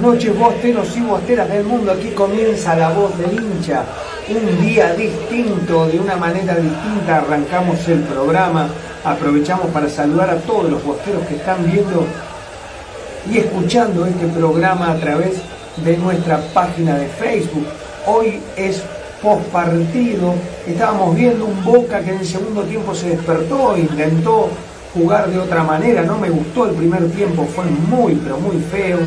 Noches, 0.00 0.38
bosteros 0.38 0.96
y 0.96 1.02
bosteras 1.02 1.50
del 1.50 1.64
mundo. 1.64 1.92
Aquí 1.92 2.08
comienza 2.12 2.74
la 2.74 2.88
voz 2.88 3.18
del 3.18 3.32
hincha. 3.32 3.84
Un 4.30 4.62
día 4.62 4.94
distinto, 4.94 5.88
de 5.88 6.00
una 6.00 6.16
manera 6.16 6.54
distinta, 6.54 7.18
arrancamos 7.18 7.86
el 7.86 8.00
programa. 8.04 8.70
Aprovechamos 9.04 9.66
para 9.66 9.90
saludar 9.90 10.30
a 10.30 10.36
todos 10.36 10.70
los 10.70 10.82
bosteros 10.82 11.26
que 11.26 11.34
están 11.36 11.70
viendo 11.70 12.06
y 13.30 13.38
escuchando 13.38 14.06
este 14.06 14.26
programa 14.28 14.92
a 14.92 14.96
través 14.96 15.34
de 15.84 15.98
nuestra 15.98 16.40
página 16.54 16.96
de 16.96 17.06
Facebook. 17.06 17.66
Hoy 18.06 18.40
es 18.56 18.82
post 19.20 19.42
partido. 19.48 20.32
Estábamos 20.66 21.14
viendo 21.14 21.44
un 21.44 21.62
Boca 21.62 22.00
que 22.00 22.12
en 22.12 22.20
el 22.20 22.26
segundo 22.26 22.62
tiempo 22.62 22.94
se 22.94 23.10
despertó, 23.10 23.76
intentó 23.76 24.48
jugar 24.94 25.28
de 25.28 25.38
otra 25.38 25.62
manera. 25.62 26.02
No 26.04 26.16
me 26.16 26.30
gustó 26.30 26.70
el 26.70 26.74
primer 26.74 27.10
tiempo, 27.10 27.44
fue 27.44 27.66
muy, 27.66 28.14
pero 28.14 28.38
muy 28.38 28.56
feo 28.62 28.98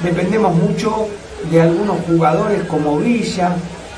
dependemos 0.00 0.54
mucho 0.54 1.08
de 1.50 1.62
algunos 1.62 1.98
jugadores 2.06 2.62
como 2.64 2.98
Villa, 2.98 3.52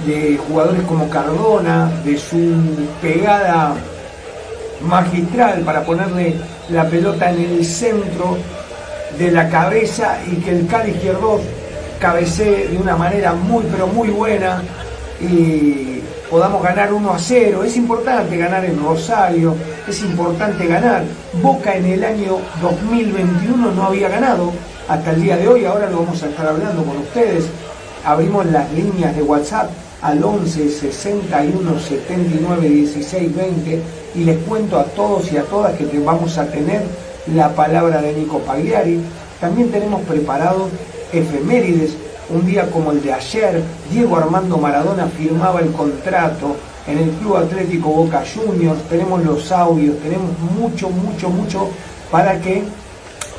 de 0.06 0.38
jugadores 0.48 0.82
como 0.82 1.08
Cardona, 1.08 1.90
de 2.04 2.16
su 2.18 2.54
pegada 3.00 3.74
magistral 4.82 5.60
para 5.62 5.82
ponerle 5.84 6.36
la 6.70 6.88
pelota 6.88 7.30
en 7.30 7.40
el 7.40 7.64
centro 7.64 8.36
de 9.18 9.30
la 9.32 9.48
cabeza 9.48 10.18
y 10.30 10.36
que 10.36 10.50
el 10.50 10.66
Cali 10.66 10.92
izquierdo 10.92 11.40
cabecee 11.98 12.68
de 12.68 12.78
una 12.78 12.96
manera 12.96 13.32
muy 13.32 13.64
pero 13.72 13.88
muy 13.88 14.08
buena 14.08 14.62
y 15.20 16.00
podamos 16.30 16.62
ganar 16.62 16.92
1 16.92 17.12
a 17.12 17.18
0. 17.18 17.64
Es 17.64 17.76
importante 17.76 18.36
ganar 18.36 18.64
en 18.64 18.80
Rosario, 18.80 19.56
es 19.88 20.00
importante 20.02 20.66
ganar. 20.66 21.02
Boca 21.42 21.74
en 21.74 21.86
el 21.86 22.04
año 22.04 22.38
2021 22.62 23.72
no 23.72 23.84
había 23.84 24.08
ganado 24.08 24.52
hasta 24.88 25.10
el 25.12 25.22
día 25.22 25.36
de 25.36 25.46
hoy, 25.46 25.66
ahora 25.66 25.90
lo 25.90 25.98
vamos 25.98 26.22
a 26.22 26.28
estar 26.28 26.46
hablando 26.46 26.82
con 26.82 26.96
ustedes. 26.96 27.44
abrimos 28.04 28.46
las 28.46 28.72
líneas 28.72 29.14
de 29.14 29.22
WhatsApp 29.22 29.70
al 30.00 30.22
11 30.22 30.70
61 30.70 31.78
79 31.78 32.68
16 32.68 33.36
20 33.36 33.82
y 34.14 34.24
les 34.24 34.38
cuento 34.44 34.78
a 34.78 34.84
todos 34.84 35.30
y 35.30 35.36
a 35.36 35.42
todas 35.42 35.76
que 35.76 35.98
vamos 35.98 36.38
a 36.38 36.46
tener 36.46 36.82
la 37.34 37.54
palabra 37.54 38.00
de 38.00 38.14
Nico 38.14 38.38
Pagliari. 38.38 39.00
También 39.40 39.70
tenemos 39.70 40.00
preparado 40.02 40.68
efemérides, 41.12 41.92
un 42.30 42.46
día 42.46 42.70
como 42.70 42.92
el 42.92 43.02
de 43.02 43.12
ayer, 43.12 43.62
Diego 43.90 44.16
Armando 44.16 44.56
Maradona 44.56 45.06
firmaba 45.06 45.60
el 45.60 45.70
contrato 45.72 46.56
en 46.86 46.98
el 46.98 47.10
Club 47.10 47.36
Atlético 47.36 47.90
Boca 47.90 48.22
Juniors, 48.24 48.80
tenemos 48.88 49.22
los 49.22 49.52
audios, 49.52 49.98
tenemos 49.98 50.30
mucho, 50.58 50.88
mucho, 50.88 51.28
mucho 51.28 51.68
para 52.10 52.40
que 52.40 52.64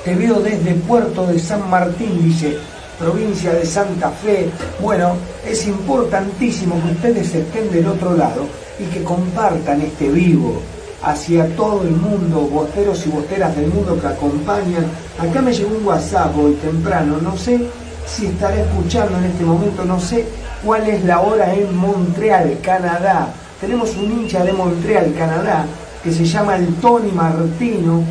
te 0.03 0.15
veo 0.15 0.39
desde 0.39 0.73
Puerto 0.75 1.27
de 1.27 1.39
San 1.39 1.69
Martín, 1.69 2.23
dice, 2.23 2.57
provincia 2.97 3.53
de 3.53 3.65
Santa 3.65 4.09
Fe. 4.11 4.49
Bueno, 4.81 5.15
es 5.45 5.67
importantísimo 5.67 6.81
que 6.83 6.91
ustedes 6.91 7.33
estén 7.33 7.71
del 7.71 7.87
otro 7.87 8.15
lado 8.15 8.45
y 8.79 8.83
que 8.85 9.03
compartan 9.03 9.81
este 9.81 10.09
vivo 10.09 10.61
hacia 11.01 11.47
todo 11.55 11.83
el 11.83 11.91
mundo, 11.91 12.41
bosteros 12.41 13.05
y 13.05 13.09
bosteras 13.09 13.55
del 13.55 13.67
mundo 13.67 13.99
que 13.99 14.07
acompañan. 14.07 14.85
Acá 15.17 15.41
me 15.41 15.53
llegó 15.53 15.75
un 15.77 15.85
WhatsApp 15.85 16.37
hoy 16.37 16.53
temprano, 16.55 17.17
no 17.21 17.37
sé 17.37 17.59
si 18.05 18.25
estaré 18.25 18.61
escuchando 18.61 19.17
en 19.17 19.25
este 19.25 19.45
momento, 19.45 19.85
no 19.85 19.99
sé 19.99 20.25
cuál 20.65 20.87
es 20.87 21.03
la 21.05 21.21
hora 21.21 21.53
en 21.53 21.75
Montreal, 21.75 22.57
Canadá. 22.61 23.33
Tenemos 23.61 23.95
un 23.95 24.11
hincha 24.11 24.43
de 24.43 24.53
Montreal, 24.53 25.13
Canadá, 25.17 25.65
que 26.03 26.11
se 26.11 26.25
llama 26.25 26.55
el 26.55 26.73
Tony 26.75 27.11
Martino, 27.11 28.03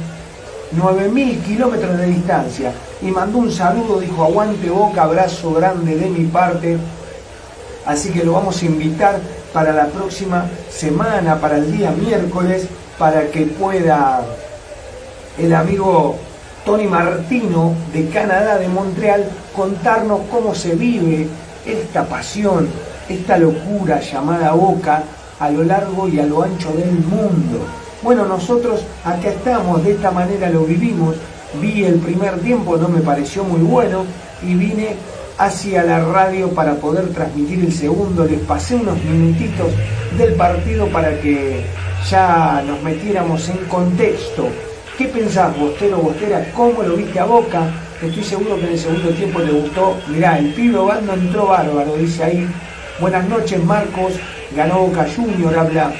9.000 0.76 1.42
kilómetros 1.42 1.98
de 1.98 2.06
distancia, 2.06 2.72
y 3.00 3.06
mandó 3.06 3.38
un 3.38 3.50
saludo, 3.50 4.00
dijo 4.00 4.24
aguante 4.24 4.68
boca, 4.70 5.02
abrazo 5.02 5.54
grande 5.54 5.96
de 5.96 6.08
mi 6.08 6.24
parte. 6.26 6.76
Así 7.86 8.10
que 8.10 8.24
lo 8.24 8.32
vamos 8.32 8.60
a 8.62 8.66
invitar 8.66 9.18
para 9.52 9.72
la 9.72 9.86
próxima 9.86 10.46
semana, 10.70 11.40
para 11.40 11.56
el 11.56 11.72
día 11.72 11.90
miércoles, 11.90 12.68
para 12.98 13.28
que 13.28 13.46
pueda 13.46 14.20
el 15.38 15.54
amigo 15.54 16.16
Tony 16.64 16.86
Martino 16.86 17.74
de 17.92 18.08
Canadá, 18.08 18.58
de 18.58 18.68
Montreal, 18.68 19.24
contarnos 19.54 20.20
cómo 20.30 20.54
se 20.54 20.74
vive 20.74 21.28
esta 21.64 22.04
pasión, 22.04 22.68
esta 23.08 23.38
locura 23.38 24.00
llamada 24.00 24.52
Boca 24.52 25.02
a 25.38 25.50
lo 25.50 25.64
largo 25.64 26.08
y 26.08 26.18
a 26.18 26.26
lo 26.26 26.42
ancho 26.42 26.70
del 26.72 26.92
mundo. 26.92 27.60
Bueno, 28.00 28.26
nosotros 28.26 28.84
acá 29.04 29.28
estamos, 29.28 29.82
de 29.82 29.92
esta 29.92 30.12
manera 30.12 30.48
lo 30.50 30.64
vivimos. 30.64 31.16
Vi 31.60 31.84
el 31.84 31.98
primer 31.98 32.38
tiempo, 32.38 32.76
no 32.76 32.88
me 32.88 33.00
pareció 33.00 33.42
muy 33.42 33.60
bueno 33.60 34.04
y 34.40 34.54
vine 34.54 34.94
hacia 35.36 35.82
la 35.82 36.04
radio 36.04 36.50
para 36.50 36.74
poder 36.74 37.08
transmitir 37.12 37.58
el 37.64 37.72
segundo. 37.72 38.24
Les 38.24 38.38
pasé 38.40 38.76
unos 38.76 39.02
minutitos 39.02 39.66
del 40.16 40.34
partido 40.34 40.86
para 40.88 41.18
que 41.20 41.64
ya 42.08 42.62
nos 42.64 42.80
metiéramos 42.84 43.48
en 43.48 43.58
contexto. 43.68 44.46
¿Qué 44.96 45.06
pensás, 45.06 45.58
Bostero, 45.58 45.98
Bostera? 45.98 46.52
¿Cómo 46.54 46.82
lo 46.84 46.94
viste 46.94 47.18
a 47.18 47.24
Boca? 47.24 47.62
Estoy 48.00 48.22
seguro 48.22 48.60
que 48.60 48.66
en 48.66 48.72
el 48.74 48.78
segundo 48.78 49.08
tiempo 49.10 49.40
le 49.40 49.52
gustó. 49.52 49.96
Mirá, 50.06 50.38
el 50.38 50.54
pibe 50.54 50.78
Bando 50.78 51.14
entró 51.14 51.46
bárbaro, 51.46 51.96
dice 51.96 52.22
ahí. 52.22 52.48
Buenas 53.00 53.28
noches, 53.28 53.62
Marcos. 53.64 54.12
Ganó 54.54 54.86
Boca 54.86 55.04
Junior, 55.16 55.56
habla 55.58 55.92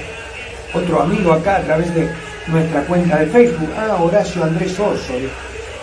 otro 0.74 1.02
amigo 1.02 1.32
acá 1.32 1.56
a 1.56 1.62
través 1.62 1.94
de 1.94 2.08
nuestra 2.46 2.82
cuenta 2.82 3.18
de 3.18 3.26
Facebook. 3.26 3.70
Ah, 3.76 3.96
Horacio 4.00 4.44
Andrés 4.44 4.78
Oso. 4.78 5.14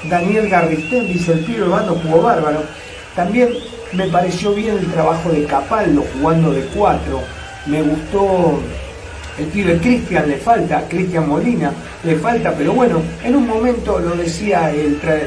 Daniel 0.10 0.50
Garristén 0.50 1.08
dice 1.08 1.34
el 1.34 1.40
pibe 1.40 1.68
Bando 1.68 2.00
jugó 2.04 2.22
bárbaro. 2.22 2.64
También 3.16 3.50
me 3.94 4.08
pareció 4.08 4.54
bien 4.54 4.78
el 4.78 4.92
trabajo 4.92 5.30
de 5.30 5.46
Capaldo 5.46 6.04
jugando 6.14 6.52
de 6.52 6.62
cuatro. 6.76 7.22
Me 7.66 7.82
gustó 7.82 8.60
el 9.38 9.46
pibe 9.48 9.78
Cristian, 9.80 10.30
le 10.30 10.38
falta, 10.38 10.88
Cristian 10.88 11.28
Molina, 11.28 11.72
le 12.04 12.16
falta, 12.16 12.54
pero 12.54 12.74
bueno, 12.74 13.02
en 13.24 13.36
un 13.36 13.48
momento 13.48 14.00
lo 14.00 14.16
decía 14.16 14.72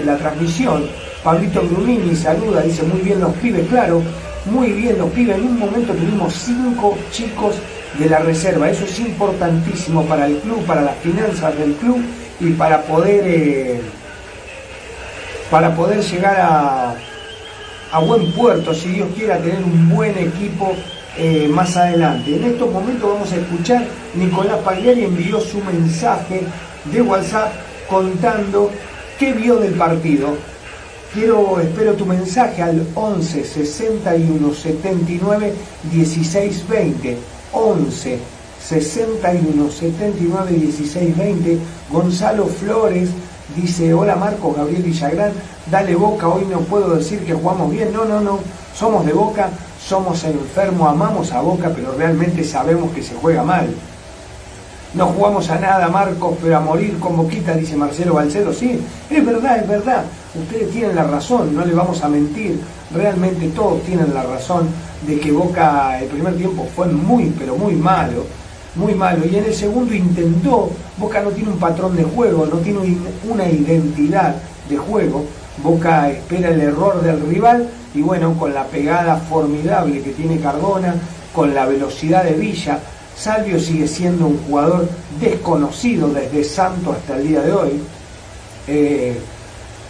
la 0.05 0.17
transmisión, 0.17 0.87
Pablito 1.23 1.63
Brunini 1.63 2.17
saluda, 2.17 2.63
dice 2.63 2.85
muy 2.85 3.01
bien 3.01 3.21
los 3.21 3.35
pibes, 3.35 3.67
claro, 3.69 4.03
muy 4.47 4.73
bien 4.73 4.97
los 4.99 5.11
pibes, 5.11 5.37
en 5.37 5.45
un 5.45 5.59
momento 5.59 5.93
tuvimos 5.93 6.33
cinco 6.33 6.97
chicos 7.11 7.57
de 7.99 8.09
la 8.09 8.21
reserva, 8.21 8.71
eso 8.71 8.85
es 8.85 8.99
importantísimo 9.01 10.05
para 10.05 10.27
el 10.27 10.39
club, 10.39 10.65
para 10.67 10.83
las 10.83 10.97
finanzas 10.99 11.57
del 11.59 11.75
club 11.75 12.01
y 12.41 12.51
para 12.53 12.83
poder, 12.83 13.25
eh, 13.27 13.81
para 15.51 15.75
poder 15.75 16.01
llegar 16.01 16.37
a, 16.41 16.95
a 17.93 17.99
buen 18.01 18.33
puerto, 18.33 18.73
si 18.75 18.91
Dios 18.91 19.09
quiera 19.17 19.39
tener 19.39 19.63
un 19.65 19.89
buen 19.89 20.17
equipo 20.17 20.75
eh, 21.17 21.49
más 21.49 21.77
adelante. 21.77 22.37
En 22.37 22.45
estos 22.45 22.71
momentos 22.71 23.11
vamos 23.13 23.33
a 23.33 23.37
escuchar, 23.37 23.85
Nicolás 24.15 24.59
Pagliari 24.59 25.05
envió 25.05 25.41
su 25.41 25.59
mensaje 25.61 26.43
de 26.85 27.03
WhatsApp 27.03 27.53
contando 27.89 28.71
qué 29.19 29.33
vio 29.33 29.57
del 29.57 29.75
partido. 29.75 30.37
Quiero, 31.13 31.59
espero 31.59 31.95
tu 31.95 32.07
mensaje 32.07 32.63
al 32.63 32.87
11 32.95 33.45
61 33.45 34.55
79 34.55 35.55
16 35.91 36.69
20. 36.69 37.38
11 37.53 38.19
61 38.61 39.71
79 39.71 40.51
16 40.53 41.17
20. 41.17 41.59
Gonzalo 41.91 42.47
Flores 42.47 43.11
dice, 43.57 43.95
hola 43.95 44.17
Marcos, 44.17 44.57
Gabriel 44.57 44.83
Villagrán, 44.83 45.33
dale 45.71 45.95
boca, 45.95 46.29
hoy 46.29 46.45
no 46.51 46.61
puedo 46.61 46.95
decir 46.97 47.21
que 47.25 47.35
jugamos 47.35 47.71
bien, 47.71 47.93
no, 47.93 48.05
no, 48.05 48.21
no, 48.21 48.41
somos 48.75 49.07
de 49.07 49.13
boca, 49.13 49.51
somos 49.83 50.23
enfermos, 50.25 50.89
amamos 50.89 51.33
a 51.33 51.41
boca, 51.41 51.73
pero 51.75 51.93
realmente 51.93 52.45
sabemos 52.45 52.93
que 52.93 53.03
se 53.03 53.15
juega 53.15 53.43
mal. 53.43 53.69
No 54.95 55.07
jugamos 55.07 55.51
a 55.51 55.59
nada, 55.59 55.89
Marcos, 55.89 56.37
pero 56.43 56.57
a 56.57 56.61
morir 56.61 56.99
con 56.99 57.17
boquita, 57.17 57.55
dice 57.55 57.77
Marcelo 57.77 58.15
Balcedo. 58.15 58.53
Sí, 58.53 58.81
es 59.11 59.25
verdad, 59.25 59.59
es 59.59 59.69
verdad. 59.69 60.05
Ustedes 60.35 60.71
tienen 60.71 60.97
la 60.97 61.05
razón, 61.05 61.55
no 61.55 61.65
les 61.65 61.75
vamos 61.75 62.03
a 62.03 62.09
mentir. 62.09 62.61
Realmente 62.95 63.49
todos 63.49 63.83
tienen 63.83 64.15
la 64.15 64.23
razón 64.23 64.69
de 65.07 65.21
que 65.21 65.31
Boca 65.31 66.01
el 66.01 66.09
primer 66.09 66.37
tiempo 66.37 66.67
fue 66.75 66.87
muy, 66.87 67.33
pero 67.39 67.57
muy 67.57 67.75
malo 67.75 68.25
muy 68.79 68.95
malo. 68.95 69.27
Y 69.27 69.37
en 69.37 69.45
el 69.45 69.55
segundo 69.55 69.95
intentó, 69.95 70.71
Boca 70.97 71.21
no 71.21 71.31
tiene 71.31 71.51
un 71.51 71.59
patrón 71.59 71.97
de 71.97 72.05
juego, 72.05 72.47
no 72.47 72.59
tiene 72.59 72.79
una 73.29 73.49
identidad 73.49 74.37
de 74.69 74.77
juego. 74.77 75.25
Boca 75.63 76.09
espera 76.09 76.51
el 76.51 76.61
error 76.61 77.03
del 77.03 77.21
rival 77.29 77.69
y 77.95 78.01
bueno, 78.01 78.35
con 78.39 78.55
la 78.55 78.65
pegada 78.65 79.17
formidable 79.17 80.03
que 80.03 80.11
tiene 80.11 80.39
Cardona, 80.39 80.95
con 81.35 81.55
la 81.55 81.67
velocidad 81.67 82.25
de 82.25 82.35
Villa, 82.35 82.79
Salvio 83.19 83.59
sigue 83.59 83.89
siendo 83.89 84.29
un 84.29 84.39
jugador 84.45 84.89
desconocido 85.21 86.09
desde 86.09 86.45
Santo 86.45 86.93
hasta 86.93 87.17
el 87.17 87.27
día 87.27 87.41
de 87.41 87.53
hoy. 87.53 87.81
Eh, 88.69 89.19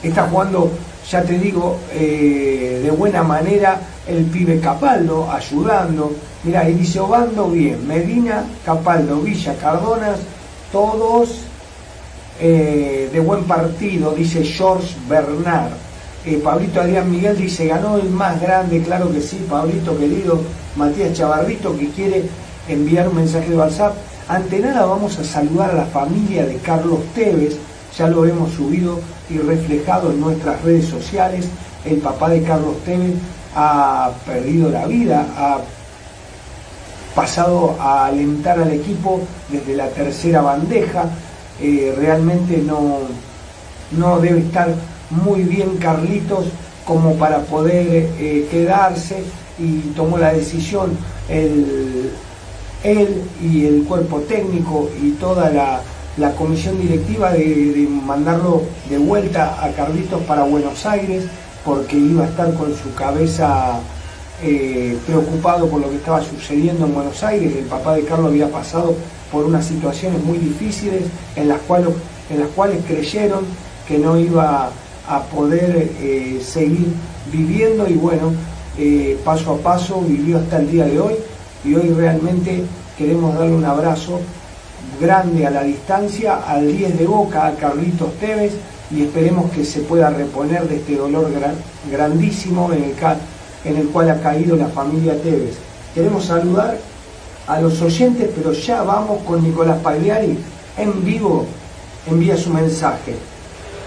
está 0.02 0.28
jugando, 0.28 0.70
ya 1.10 1.22
te 1.22 1.38
digo, 1.38 1.78
eh, 1.92 2.80
de 2.82 2.90
buena 2.90 3.22
manera 3.22 3.80
el 4.06 4.24
pibe 4.24 4.60
Capaldo, 4.60 5.30
ayudando, 5.30 6.12
Mirá, 6.42 6.70
y 6.70 6.74
dice 6.74 7.00
Obando 7.00 7.50
bien, 7.50 7.86
Medina, 7.86 8.44
Capaldo, 8.64 9.20
Villa, 9.20 9.54
Cardonas, 9.60 10.20
todos 10.72 11.40
eh, 12.40 13.10
de 13.12 13.20
buen 13.20 13.44
partido, 13.44 14.12
dice 14.12 14.42
George 14.42 14.96
Bernard. 15.08 15.72
Pablito 16.44 16.80
Adrián 16.80 17.10
Miguel 17.10 17.38
dice, 17.38 17.66
ganó 17.66 17.96
el 17.96 18.10
más 18.10 18.40
grande, 18.40 18.82
claro 18.82 19.10
que 19.10 19.20
sí, 19.20 19.44
Pablito 19.48 19.96
querido, 19.98 20.38
Matías 20.76 21.14
Chavarrito, 21.14 21.76
que 21.76 21.88
quiere 21.88 22.24
enviar 22.68 23.08
un 23.08 23.16
mensaje 23.16 23.50
de 23.50 23.56
WhatsApp. 23.56 23.94
Ante 24.28 24.60
nada 24.60 24.84
vamos 24.84 25.18
a 25.18 25.24
saludar 25.24 25.70
a 25.70 25.74
la 25.74 25.86
familia 25.86 26.44
de 26.44 26.56
Carlos 26.56 27.00
Tevez, 27.14 27.56
ya 27.96 28.08
lo 28.08 28.26
hemos 28.26 28.52
subido 28.52 29.00
y 29.30 29.38
reflejado 29.38 30.10
en 30.10 30.20
nuestras 30.20 30.62
redes 30.62 30.86
sociales. 30.86 31.48
El 31.84 31.98
papá 31.98 32.28
de 32.28 32.42
Carlos 32.42 32.76
Tevez 32.84 33.14
ha 33.54 34.10
perdido 34.26 34.70
la 34.70 34.86
vida, 34.86 35.26
ha 35.36 35.58
pasado 37.14 37.76
a 37.80 38.06
alentar 38.06 38.60
al 38.60 38.70
equipo 38.70 39.20
desde 39.48 39.74
la 39.74 39.88
tercera 39.88 40.42
bandeja. 40.42 41.06
Eh, 41.60 41.94
realmente 41.96 42.58
no, 42.58 42.98
no 43.92 44.20
debe 44.20 44.40
estar 44.40 44.74
muy 45.10 45.42
bien 45.42 45.76
Carlitos 45.78 46.46
como 46.84 47.14
para 47.16 47.40
poder 47.40 48.10
eh, 48.18 48.46
quedarse 48.50 49.24
y 49.58 49.80
tomó 49.96 50.18
la 50.18 50.32
decisión 50.32 50.96
él 52.82 53.22
y 53.42 53.66
el 53.66 53.84
cuerpo 53.84 54.20
técnico 54.20 54.90
y 55.02 55.10
toda 55.12 55.50
la, 55.50 55.82
comisión 56.36 56.80
directiva 56.80 57.32
de, 57.32 57.88
mandarlo 58.04 58.62
de 58.90 58.98
vuelta 58.98 59.62
a 59.62 59.70
Carlitos 59.70 60.20
para 60.22 60.42
Buenos 60.42 60.84
Aires 60.84 61.24
porque 61.64 61.96
iba 61.96 62.24
a 62.24 62.28
estar 62.28 62.52
con 62.54 62.74
su 62.76 62.92
cabeza 62.94 63.78
eh, 64.42 64.96
preocupado 65.06 65.68
por 65.68 65.80
lo 65.80 65.90
que 65.90 65.96
estaba 65.96 66.22
sucediendo 66.22 66.86
en 66.86 66.94
Buenos 66.94 67.22
Aires. 67.22 67.54
El 67.56 67.66
papá 67.66 67.94
de 67.94 68.04
Carlos 68.04 68.28
había 68.30 68.50
pasado 68.50 68.96
por 69.30 69.44
unas 69.44 69.66
situaciones 69.66 70.22
muy 70.24 70.38
difíciles 70.38 71.04
en 71.36 71.48
las 71.48 71.60
cuales, 71.60 71.90
en 72.30 72.40
las 72.40 72.48
cuales 72.48 72.84
creyeron 72.84 73.44
que 73.86 73.98
no 73.98 74.18
iba 74.18 74.70
a 75.08 75.22
poder 75.24 75.90
eh, 76.00 76.40
seguir 76.44 76.88
viviendo 77.32 77.88
y 77.88 77.94
bueno, 77.94 78.32
eh, 78.76 79.18
paso 79.24 79.54
a 79.54 79.58
paso, 79.58 80.00
vivió 80.00 80.38
hasta 80.38 80.58
el 80.58 80.70
día 80.70 80.84
de 80.84 81.00
hoy 81.00 81.14
y 81.64 81.74
hoy 81.74 81.90
realmente 81.90 82.64
queremos 82.96 83.34
darle 83.34 83.54
un 83.54 83.64
abrazo 83.64 84.20
grande 85.00 85.46
a 85.46 85.50
la 85.50 85.62
distancia 85.62 86.36
al 86.46 86.76
10 86.76 86.98
de 86.98 87.06
Boca, 87.06 87.46
a 87.46 87.54
Carlitos 87.54 88.14
Tevez 88.14 88.52
y 88.90 89.02
esperemos 89.02 89.50
que 89.50 89.64
se 89.64 89.80
pueda 89.80 90.10
reponer 90.10 90.68
de 90.68 90.76
este 90.76 90.96
dolor 90.96 91.30
grandísimo 91.90 92.72
en 92.72 92.84
el, 92.84 92.94
en 93.64 93.76
el 93.76 93.88
cual 93.88 94.10
ha 94.10 94.20
caído 94.20 94.56
la 94.56 94.68
familia 94.68 95.20
Tevez. 95.20 95.56
Queremos 95.94 96.24
saludar 96.26 96.78
a 97.46 97.60
los 97.60 97.80
oyentes, 97.82 98.30
pero 98.34 98.52
ya 98.52 98.82
vamos 98.82 99.22
con 99.24 99.42
Nicolás 99.42 99.78
Pagliari 99.82 100.38
en 100.76 101.04
vivo, 101.04 101.46
envía 102.06 102.36
su 102.36 102.50
mensaje. 102.50 103.14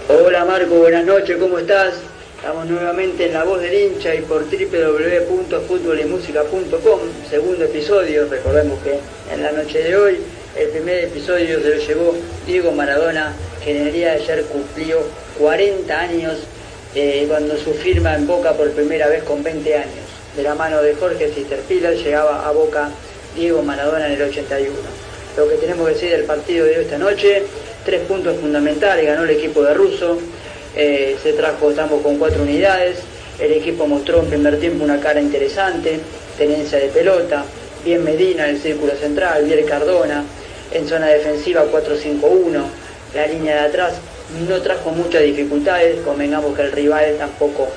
Hola 0.08 0.44
Marco, 0.44 0.74
buenas 0.74 1.04
noches, 1.04 1.36
¿cómo 1.38 1.58
estás? 1.58 1.94
Estamos 2.42 2.66
nuevamente 2.66 3.26
en 3.26 3.34
La 3.34 3.44
Voz 3.44 3.60
del 3.60 3.72
Hincha 3.72 4.16
y 4.16 4.22
por 4.22 4.42
www.futbolymusica.com, 4.50 7.00
segundo 7.30 7.64
episodio, 7.64 8.26
recordemos 8.28 8.82
que 8.82 8.98
en 9.32 9.44
la 9.44 9.52
noche 9.52 9.80
de 9.80 9.96
hoy 9.96 10.18
el 10.58 10.68
primer 10.70 11.04
episodio 11.04 11.62
se 11.62 11.68
lo 11.68 11.76
llevó 11.76 12.16
Diego 12.44 12.72
Maradona, 12.72 13.32
que 13.62 13.70
en 13.70 13.86
el 13.86 13.92
día 13.92 14.14
de 14.14 14.22
ayer 14.22 14.42
cumplió 14.46 14.98
40 15.38 16.00
años 16.00 16.38
eh, 16.96 17.26
cuando 17.28 17.56
su 17.56 17.74
firma 17.74 18.16
en 18.16 18.26
Boca 18.26 18.54
por 18.54 18.72
primera 18.72 19.06
vez 19.06 19.22
con 19.22 19.44
20 19.44 19.76
años. 19.76 20.04
De 20.36 20.42
la 20.42 20.56
mano 20.56 20.82
de 20.82 20.94
Jorge 20.94 21.28
Cisterpila 21.28 21.92
llegaba 21.92 22.48
a 22.48 22.50
Boca 22.50 22.90
Diego 23.36 23.62
Maradona 23.62 24.08
en 24.08 24.14
el 24.14 24.22
81. 24.22 24.68
Lo 25.36 25.48
que 25.48 25.54
tenemos 25.58 25.86
que 25.86 25.94
decir 25.94 26.10
del 26.10 26.24
partido 26.24 26.66
de 26.66 26.82
esta 26.82 26.98
noche, 26.98 27.44
tres 27.84 28.00
puntos 28.00 28.36
fundamentales, 28.40 29.06
ganó 29.06 29.22
el 29.22 29.30
equipo 29.30 29.62
de 29.62 29.74
Russo, 29.74 30.18
eh, 30.76 31.16
se 31.22 31.32
trajo, 31.32 31.70
estamos 31.70 32.02
con 32.02 32.18
cuatro 32.18 32.42
unidades, 32.42 32.98
el 33.38 33.52
equipo 33.52 33.86
mostró 33.86 34.20
en 34.20 34.26
primer 34.26 34.58
tiempo 34.60 34.84
una 34.84 35.00
cara 35.00 35.20
interesante, 35.20 36.00
tenencia 36.38 36.78
de 36.78 36.88
pelota, 36.88 37.44
bien 37.84 38.04
Medina 38.04 38.48
en 38.48 38.56
el 38.56 38.62
círculo 38.62 38.92
central, 38.94 39.44
bien 39.44 39.66
Cardona, 39.66 40.24
en 40.72 40.88
zona 40.88 41.06
defensiva 41.06 41.64
4-5-1, 41.70 42.62
la 43.14 43.26
línea 43.26 43.54
de 43.56 43.68
atrás 43.68 43.94
no 44.48 44.60
trajo 44.62 44.90
muchas 44.90 45.22
dificultades, 45.22 46.00
convengamos 46.00 46.56
que 46.56 46.62
el 46.62 46.72
rival 46.72 47.16
tampoco 47.18 47.68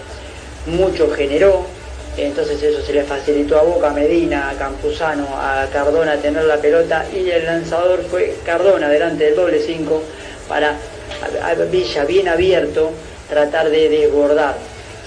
mucho 0.68 1.10
generó, 1.12 1.66
entonces 2.18 2.64
eso 2.64 2.82
se 2.82 2.94
le 2.94 3.04
facilitó 3.04 3.60
a 3.60 3.64
Boca, 3.64 3.90
a 3.90 3.94
Medina, 3.94 4.50
a 4.50 4.54
Campuzano, 4.54 5.28
a 5.34 5.68
Cardona 5.72 6.16
tener 6.18 6.46
la 6.46 6.58
pelota 6.58 7.06
y 7.14 7.30
el 7.30 7.46
lanzador 7.46 8.04
fue 8.04 8.36
Cardona 8.46 8.88
delante 8.88 9.26
del 9.26 9.36
doble 9.36 9.60
5 9.60 10.02
para 10.48 10.78
a 11.42 11.54
Villa 11.66 12.06
bien 12.06 12.28
abierto 12.28 12.92
tratar 13.30 13.70
de 13.70 13.90
desbordar. 13.90 14.56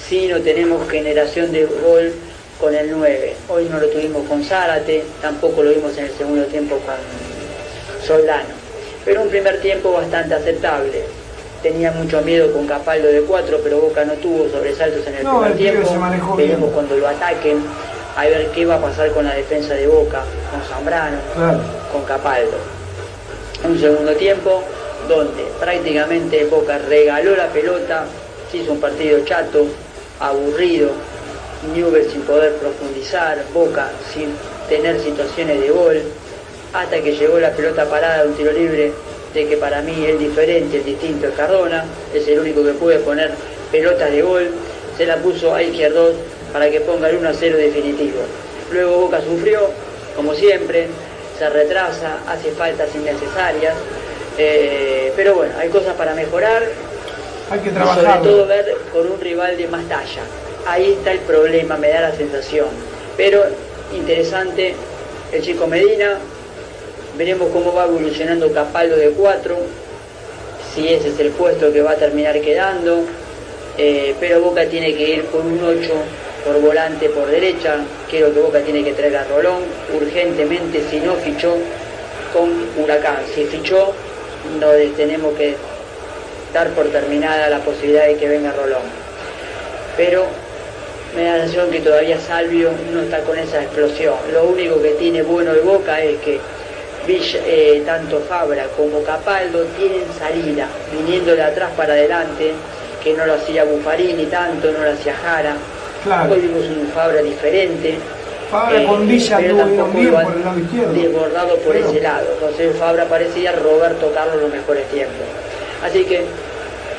Si 0.08 0.26
no 0.26 0.40
tenemos 0.40 0.88
generación 0.88 1.52
de 1.52 1.64
gol 1.66 2.12
con 2.60 2.74
el 2.74 2.90
9, 2.90 3.34
hoy 3.48 3.68
no 3.70 3.78
lo 3.78 3.88
tuvimos 3.88 4.26
con 4.26 4.42
Zárate, 4.42 5.04
tampoco 5.20 5.62
lo 5.62 5.70
vimos 5.70 5.96
en 5.98 6.06
el 6.06 6.12
segundo 6.12 6.44
tiempo 6.46 6.76
con 6.78 6.94
Soldano, 8.06 8.48
pero 9.04 9.22
un 9.22 9.28
primer 9.28 9.60
tiempo 9.60 9.92
bastante 9.92 10.34
aceptable 10.34 11.04
tenía 11.62 11.90
mucho 11.92 12.20
miedo 12.22 12.52
con 12.52 12.66
Capaldo 12.66 13.08
de 13.08 13.22
4, 13.22 13.60
pero 13.62 13.80
Boca 13.80 14.04
no 14.04 14.14
tuvo 14.14 14.48
sobresaltos 14.48 15.06
en 15.06 15.14
el 15.14 15.26
primer 15.26 15.56
tiempo. 15.56 16.36
Veremos 16.36 16.70
cuando 16.72 16.96
lo 16.96 17.08
ataquen, 17.08 17.62
a 18.16 18.24
ver 18.24 18.48
qué 18.48 18.64
va 18.64 18.76
a 18.76 18.80
pasar 18.80 19.10
con 19.12 19.24
la 19.24 19.34
defensa 19.34 19.74
de 19.74 19.86
Boca, 19.86 20.22
con 20.50 20.62
Zambrano, 20.68 21.18
con 21.92 22.02
Capaldo. 22.04 22.56
Un 23.64 23.78
segundo 23.78 24.12
tiempo 24.14 24.62
donde 25.08 25.44
prácticamente 25.58 26.44
Boca 26.44 26.78
regaló 26.78 27.34
la 27.34 27.48
pelota, 27.48 28.04
se 28.50 28.58
hizo 28.58 28.72
un 28.72 28.80
partido 28.80 29.24
chato, 29.24 29.66
aburrido, 30.20 30.90
Newell 31.74 32.10
sin 32.10 32.22
poder 32.22 32.54
profundizar, 32.54 33.42
Boca 33.52 33.90
sin 34.12 34.28
tener 34.68 35.00
situaciones 35.00 35.60
de 35.60 35.70
gol, 35.70 36.02
hasta 36.72 37.00
que 37.00 37.16
llegó 37.16 37.38
la 37.38 37.50
pelota 37.52 37.86
parada 37.86 38.22
de 38.22 38.28
un 38.28 38.34
tiro 38.34 38.52
libre 38.52 38.92
de 39.34 39.46
que 39.46 39.56
para 39.56 39.82
mí 39.82 40.06
es 40.06 40.18
diferente, 40.18 40.78
el 40.78 40.84
distinto 40.84 41.28
es 41.28 41.34
Cardona, 41.34 41.84
es 42.14 42.28
el 42.28 42.40
único 42.40 42.62
que 42.64 42.72
puede 42.72 42.98
poner 42.98 43.32
pelotas 43.72 44.10
de 44.10 44.22
gol, 44.22 44.50
se 44.96 45.06
la 45.06 45.16
puso 45.16 45.54
a 45.54 45.62
Izquierdos 45.62 46.14
para 46.52 46.70
que 46.70 46.80
ponga 46.80 47.08
el 47.08 47.16
1 47.16 47.28
a 47.28 47.34
0 47.34 47.56
definitivo. 47.56 48.18
Luego 48.70 48.98
Boca 49.00 49.20
sufrió, 49.22 49.70
como 50.16 50.34
siempre, 50.34 50.88
se 51.38 51.48
retrasa, 51.48 52.18
hace 52.26 52.50
faltas 52.52 52.94
innecesarias, 52.94 53.74
eh, 54.38 55.12
pero 55.16 55.35
bueno, 55.35 55.54
hay 55.59 55.68
cosas 55.68 55.95
para 55.97 56.14
mejorar. 56.14 56.62
Hay 57.50 57.61
que 57.61 57.71
trabajar. 57.71 58.18
Sobre 58.18 58.30
todo 58.30 58.47
ver 58.47 58.76
con 58.92 59.11
un 59.11 59.21
rival 59.21 59.57
de 59.57 59.66
más 59.68 59.87
talla. 59.88 60.23
Ahí 60.66 60.92
está 60.92 61.12
el 61.12 61.21
problema, 61.21 61.76
me 61.76 61.88
da 61.88 62.00
la 62.00 62.12
sensación. 62.12 62.68
Pero 63.16 63.42
interesante, 63.92 64.75
el 65.33 65.42
chico 65.42 65.66
Medina, 65.66 66.18
Veremos 67.18 67.49
cómo 67.52 67.75
va 67.75 67.87
evolucionando 67.87 68.52
Capaldo 68.52 68.95
de 68.97 69.11
4, 69.11 69.57
si 70.73 70.87
ese 70.87 71.09
es 71.09 71.18
el 71.18 71.30
puesto 71.30 71.73
que 71.73 71.83
va 71.83 71.90
a 71.90 71.97
terminar 71.97 72.40
quedando. 72.40 73.00
Eh, 73.76 74.14
pero 74.21 74.40
Boca 74.40 74.64
tiene 74.66 74.95
que 74.95 75.14
ir 75.14 75.25
con 75.25 75.45
un 75.45 75.61
8 75.64 75.90
por 76.45 76.61
volante 76.61 77.09
por 77.09 77.26
derecha. 77.26 77.78
Creo 78.09 78.33
que 78.33 78.38
Boca 78.38 78.61
tiene 78.61 78.85
que 78.85 78.92
traer 78.92 79.16
a 79.16 79.25
Rolón 79.25 79.62
urgentemente, 80.00 80.80
si 80.88 81.00
no 81.00 81.14
fichó 81.14 81.57
con 82.33 82.50
Huracán. 82.80 83.16
Si 83.35 83.45
fichó, 83.47 83.95
no 84.59 84.68
tenemos 84.97 85.35
que 85.37 85.57
dar 86.52 86.68
por 86.71 86.87
terminada 86.88 87.49
la 87.50 87.59
posibilidad 87.61 88.07
de 88.07 88.16
que 88.16 88.28
venga 88.28 88.52
Rolón. 88.52 88.83
Pero 89.97 90.26
me 91.14 91.25
da 91.25 91.33
la 91.33 91.38
sensación 91.45 91.71
que 91.71 91.80
todavía 91.80 92.18
Salvio 92.21 92.71
no 92.92 93.02
está 93.02 93.21
con 93.21 93.38
esa 93.38 93.62
explosión. 93.62 94.14
Lo 94.33 94.45
único 94.45 94.80
que 94.80 94.90
tiene 94.90 95.23
bueno 95.23 95.52
de 95.52 95.61
Boca 95.61 96.02
es 96.02 96.18
que 96.21 96.40
eh, 97.09 97.83
tanto 97.87 98.21
Fabra 98.21 98.66
como 98.76 99.02
Capaldo 99.02 99.64
tienen 99.78 100.04
salida, 100.18 100.68
viniendo 100.92 101.35
de 101.35 101.42
atrás 101.42 101.71
para 101.76 101.95
adelante, 101.95 102.52
que 103.02 103.14
no 103.14 103.25
lo 103.25 103.35
hacía 103.35 103.64
Buffarini 103.64 104.26
tanto, 104.26 104.71
no 104.71 104.85
lo 104.85 104.90
hacía 104.92 105.14
Jara. 105.14 105.57
Hoy 106.30 106.40
vimos 106.40 106.64
un 106.64 106.87
Fabra 106.95 107.23
diferente. 107.23 107.99
Fabra 108.50 108.84
con 108.84 109.02
eh, 109.02 109.06
Villa 109.06 109.38
pero 109.38 109.56
tampoco 109.56 109.90
bien 109.92 110.10
por 110.10 110.34
el 110.34 110.44
lado 110.44 110.58
izquierdo. 110.58 110.92
Desbordado 110.92 111.56
por 111.56 111.76
ese 111.76 112.00
lado. 112.00 112.26
Entonces 112.34 112.76
Fabra 112.76 113.04
parecía 113.04 113.52
Roberto 113.52 114.10
Carlos 114.14 114.42
los 114.42 114.50
mejores 114.50 114.88
tiempos. 114.88 115.26
Así 115.84 116.04
que 116.04 116.24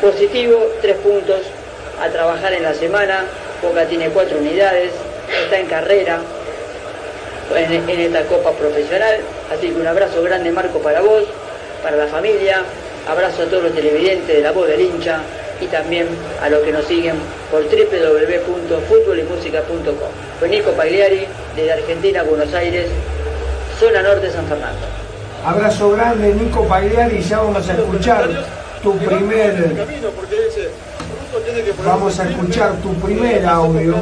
positivo, 0.02 0.60
tres 0.82 0.98
puntos 0.98 1.42
a 2.02 2.10
trabajar 2.10 2.54
en 2.54 2.64
la 2.64 2.74
semana. 2.74 3.26
Boca 3.62 3.86
tiene 3.86 4.10
cuatro 4.10 4.38
unidades, 4.38 4.92
está 5.44 5.60
en 5.60 5.66
carrera, 5.66 6.20
en, 7.56 7.90
esta 7.90 8.24
Copa 8.24 8.52
Profesional. 8.52 9.18
Así 9.52 9.70
que 9.70 9.80
un 9.80 9.88
abrazo 9.88 10.22
grande 10.22 10.52
Marco 10.52 10.80
para 10.80 11.02
vos, 11.02 11.24
para 11.84 11.98
la 11.98 12.08
familia, 12.08 12.64
abrazo 13.10 13.44
a 13.44 13.46
todos 13.46 13.64
los 13.64 13.76
televidentes 13.76 14.28
de 14.28 14.42
la 14.42 14.52
voz 14.52 14.68
del 14.68 14.82
hincha 14.82 15.22
y 15.62 15.68
también 15.68 16.08
a 16.42 16.50
los 16.50 16.64
que 16.64 16.72
nos 16.72 16.86
siguen 16.86 17.18
por 17.52 17.62
www.futbolymusica.com. 17.64 20.10
Fue 20.40 20.50
Nico 20.50 20.72
Pagliari, 20.72 21.28
desde 21.56 21.74
Argentina, 21.74 22.24
Buenos 22.24 22.52
Aires, 22.54 22.88
zona 23.80 24.02
norte 24.02 24.32
San 24.32 24.48
Fernando. 24.48 24.80
Abrazo 25.46 25.92
grande 25.92 26.34
Nico 26.34 26.68
Pagliari 26.68 27.22
ya 27.22 27.38
vamos 27.40 27.70
a 27.70 27.74
escuchar 27.74 28.28
tu 28.84 28.98
primer... 28.98 29.88
Vamos 31.86 32.20
a 32.20 32.30
escuchar 32.30 32.74
tu 32.82 32.94
primer 32.96 33.46
audio. 33.46 33.96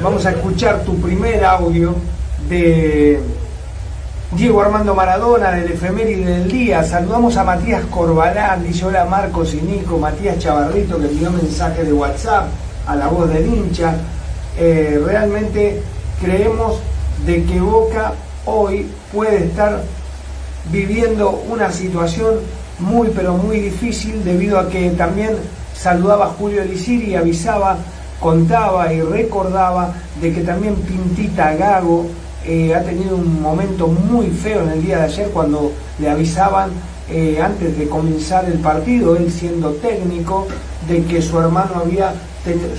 Vamos 0.00 0.26
a 0.26 0.30
escuchar 0.30 0.84
tu 0.84 1.00
primer 1.00 1.44
audio 1.44 1.96
de 2.48 3.20
Diego 4.32 4.62
Armando 4.62 4.94
Maradona, 4.94 5.50
del 5.50 5.72
efeméride 5.72 6.24
del 6.24 6.48
día. 6.48 6.84
Saludamos 6.84 7.36
a 7.36 7.42
Matías 7.42 7.82
Corbalán, 7.86 8.62
dice 8.62 8.84
hola 8.84 9.04
Marcos 9.04 9.54
y 9.54 9.60
Nico, 9.60 9.98
Matías 9.98 10.38
Chavarrito 10.38 11.00
que 11.00 11.06
envió 11.06 11.32
mensaje 11.32 11.82
de 11.82 11.92
WhatsApp 11.92 12.46
a 12.86 12.94
la 12.94 13.08
voz 13.08 13.28
del 13.28 13.44
hincha. 13.44 13.96
Eh, 14.56 15.02
realmente 15.04 15.82
creemos 16.22 16.78
de 17.26 17.44
que 17.44 17.60
Boca 17.60 18.12
hoy 18.46 18.86
puede 19.12 19.46
estar 19.46 19.82
viviendo 20.70 21.30
una 21.48 21.72
situación 21.72 22.36
muy 22.78 23.08
pero 23.08 23.34
muy 23.34 23.58
difícil 23.58 24.22
debido 24.22 24.60
a 24.60 24.68
que 24.68 24.90
también 24.90 25.30
saludaba 25.74 26.26
a 26.26 26.28
Julio 26.28 26.62
Elisiri 26.62 27.10
y 27.10 27.14
avisaba, 27.16 27.78
contaba 28.20 28.92
y 28.92 29.00
recordaba 29.00 29.92
de 30.20 30.32
que 30.32 30.42
también 30.42 30.76
Pintita 30.76 31.52
Gago 31.54 32.06
eh, 32.44 32.74
ha 32.74 32.82
tenido 32.82 33.16
un 33.16 33.42
momento 33.42 33.86
muy 33.86 34.28
feo 34.30 34.62
en 34.62 34.70
el 34.70 34.82
día 34.82 34.98
de 34.98 35.04
ayer 35.04 35.28
cuando 35.30 35.72
le 35.98 36.08
avisaban 36.08 36.70
eh, 37.10 37.40
antes 37.42 37.76
de 37.76 37.88
comenzar 37.88 38.44
el 38.44 38.58
partido, 38.60 39.16
él 39.16 39.30
siendo 39.30 39.72
técnico, 39.74 40.46
de 40.88 41.04
que 41.04 41.20
su 41.20 41.38
hermano 41.38 41.82
había 41.84 42.14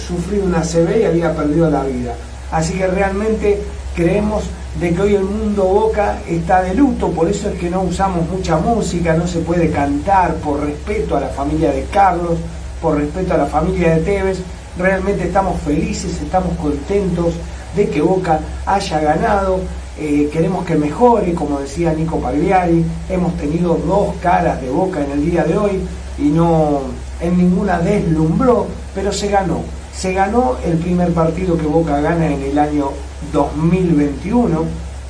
sufrido 0.08 0.46
una 0.46 0.62
CB 0.62 1.02
y 1.02 1.06
había 1.06 1.36
perdido 1.36 1.70
la 1.70 1.84
vida. 1.84 2.16
Así 2.52 2.74
que 2.74 2.88
realmente 2.88 3.62
creemos 3.96 4.44
de 4.80 4.94
que 4.94 5.02
hoy 5.02 5.16
el 5.16 5.26
mundo 5.26 5.64
Boca 5.64 6.20
está 6.28 6.64
de 6.64 6.74
luto, 6.74 7.10
por 7.10 7.30
eso 7.30 7.50
es 7.50 7.60
que 7.60 7.70
no 7.70 7.82
usamos 7.82 8.28
mucha 8.30 8.58
música, 8.58 9.14
no 9.14 9.28
se 9.28 9.40
puede 9.40 9.70
cantar 9.70 10.36
por 10.36 10.62
respeto 10.62 11.18
a 11.18 11.22
la 11.22 11.28
familia 11.28 11.72
de 11.72 11.84
Carlos, 11.92 12.38
por 12.82 12.98
respeto 12.98 13.34
a 13.34 13.38
la 13.38 13.46
familia 13.46 13.96
de 13.96 14.02
Tevez. 14.02 14.40
Realmente 14.78 15.26
estamos 15.26 15.62
felices, 15.62 16.22
estamos 16.22 16.58
contentos 16.58 17.34
de 17.76 17.90
que 17.90 18.02
Boca 18.02 18.40
haya 18.66 19.00
ganado. 19.00 19.60
Eh, 20.00 20.30
queremos 20.32 20.66
que 20.66 20.76
mejore, 20.76 21.34
como 21.34 21.60
decía 21.60 21.94
Nico 21.94 22.20
Pagliari. 22.20 22.86
Hemos 23.10 23.36
tenido 23.38 23.76
dos 23.76 24.16
caras 24.22 24.62
de 24.62 24.70
Boca 24.70 25.04
en 25.04 25.12
el 25.12 25.26
día 25.26 25.44
de 25.44 25.58
hoy 25.58 25.82
y 26.18 26.24
no 26.24 26.82
en 27.20 27.38
ninguna 27.38 27.80
deslumbró, 27.80 28.68
pero 28.96 29.12
se 29.12 29.30
ganó. 29.30 29.62
Se 29.94 30.14
ganó 30.14 30.56
el 30.66 30.78
primer 30.78 31.14
partido 31.14 31.58
que 31.58 31.68
Boca 31.68 32.00
gana 32.02 32.28
en 32.28 32.42
el 32.42 32.58
año 32.58 32.92
2021, 33.32 34.64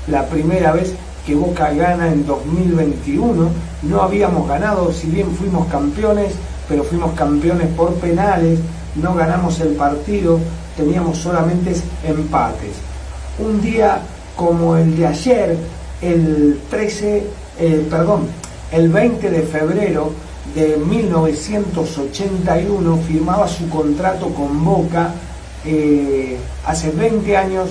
la 0.07 0.25
primera 0.25 0.73
vez 0.73 0.93
que 1.25 1.35
Boca 1.35 1.71
gana 1.71 2.07
en 2.11 2.25
2021. 2.25 3.49
No 3.83 4.01
habíamos 4.01 4.47
ganado, 4.47 4.91
si 4.91 5.07
bien 5.07 5.31
fuimos 5.31 5.67
campeones, 5.67 6.33
pero 6.67 6.83
fuimos 6.83 7.13
campeones 7.13 7.67
por 7.75 7.93
penales, 7.95 8.59
no 8.95 9.13
ganamos 9.13 9.59
el 9.59 9.69
partido, 9.75 10.39
teníamos 10.75 11.17
solamente 11.17 11.73
empates. 12.03 12.73
Un 13.39 13.61
día 13.61 14.01
como 14.35 14.75
el 14.77 14.97
de 14.97 15.07
ayer, 15.07 15.57
el 16.01 16.59
13, 16.69 17.23
eh, 17.59 17.87
perdón, 17.89 18.27
el 18.71 18.89
20 18.89 19.29
de 19.29 19.43
febrero 19.43 20.11
de 20.55 20.77
1981 20.77 22.97
firmaba 23.07 23.47
su 23.47 23.69
contrato 23.69 24.33
con 24.33 24.65
Boca 24.65 25.13
eh, 25.63 26.37
hace 26.65 26.89
20 26.91 27.37
años 27.37 27.69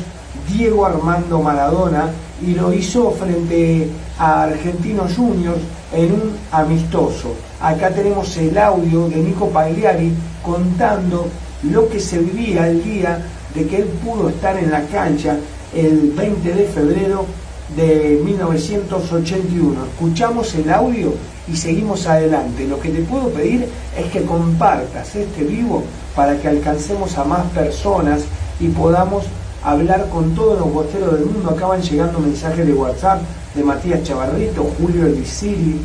Diego 0.49 0.87
Armando 0.87 1.43
Maradona 1.43 2.11
y 2.41 2.55
lo 2.55 2.73
hizo 2.73 3.11
frente 3.11 3.91
a 4.19 4.45
Argentinos 4.45 5.17
Juniors 5.17 5.61
en 5.93 6.13
un 6.13 6.37
amistoso. 6.53 7.35
Acá 7.61 7.91
tenemos 7.91 8.37
el 8.37 8.57
audio 8.57 9.09
de 9.09 9.17
Nico 9.17 9.49
Pagliari 9.49 10.13
contando 10.43 11.27
lo 11.63 11.89
que 11.89 12.01
se 12.01 12.19
vivía 12.19 12.69
el 12.69 12.83
día 12.83 13.27
de 13.55 13.67
que 13.67 13.77
él 13.79 13.85
pudo 14.05 14.29
estar 14.29 14.57
en 14.57 14.71
la 14.71 14.83
cancha 14.87 15.37
el 15.75 16.13
20 16.13 16.53
de 16.53 16.65
febrero 16.65 17.27
de 17.77 18.21
1981. 18.25 19.85
Escuchamos 19.85 20.55
el 20.55 20.71
audio 20.71 21.15
y 21.51 21.57
seguimos 21.57 22.07
adelante. 22.07 22.67
Lo 22.67 22.81
que 22.81 22.91
te 22.91 23.03
puedo 23.03 23.29
pedir 23.31 23.69
es 23.97 24.07
que 24.13 24.23
compartas 24.23 25.15
este 25.15 25.45
vivo 25.45 25.83
para 26.15 26.39
que 26.39 26.49
alcancemos 26.49 27.17
a 27.19 27.25
más 27.25 27.47
personas 27.51 28.23
y 28.59 28.69
podamos 28.69 29.25
hablar 29.63 30.09
con 30.09 30.35
todos 30.35 30.59
los 30.59 30.73
bosteros 30.73 31.13
del 31.15 31.27
mundo. 31.27 31.51
Acaban 31.51 31.83
llegando 31.83 32.19
mensajes 32.19 32.67
de 32.67 32.73
WhatsApp 32.73 33.21
de 33.55 33.63
Matías 33.63 34.03
Chavarrito, 34.03 34.71
Julio 34.79 35.07
Elisiri. 35.07 35.81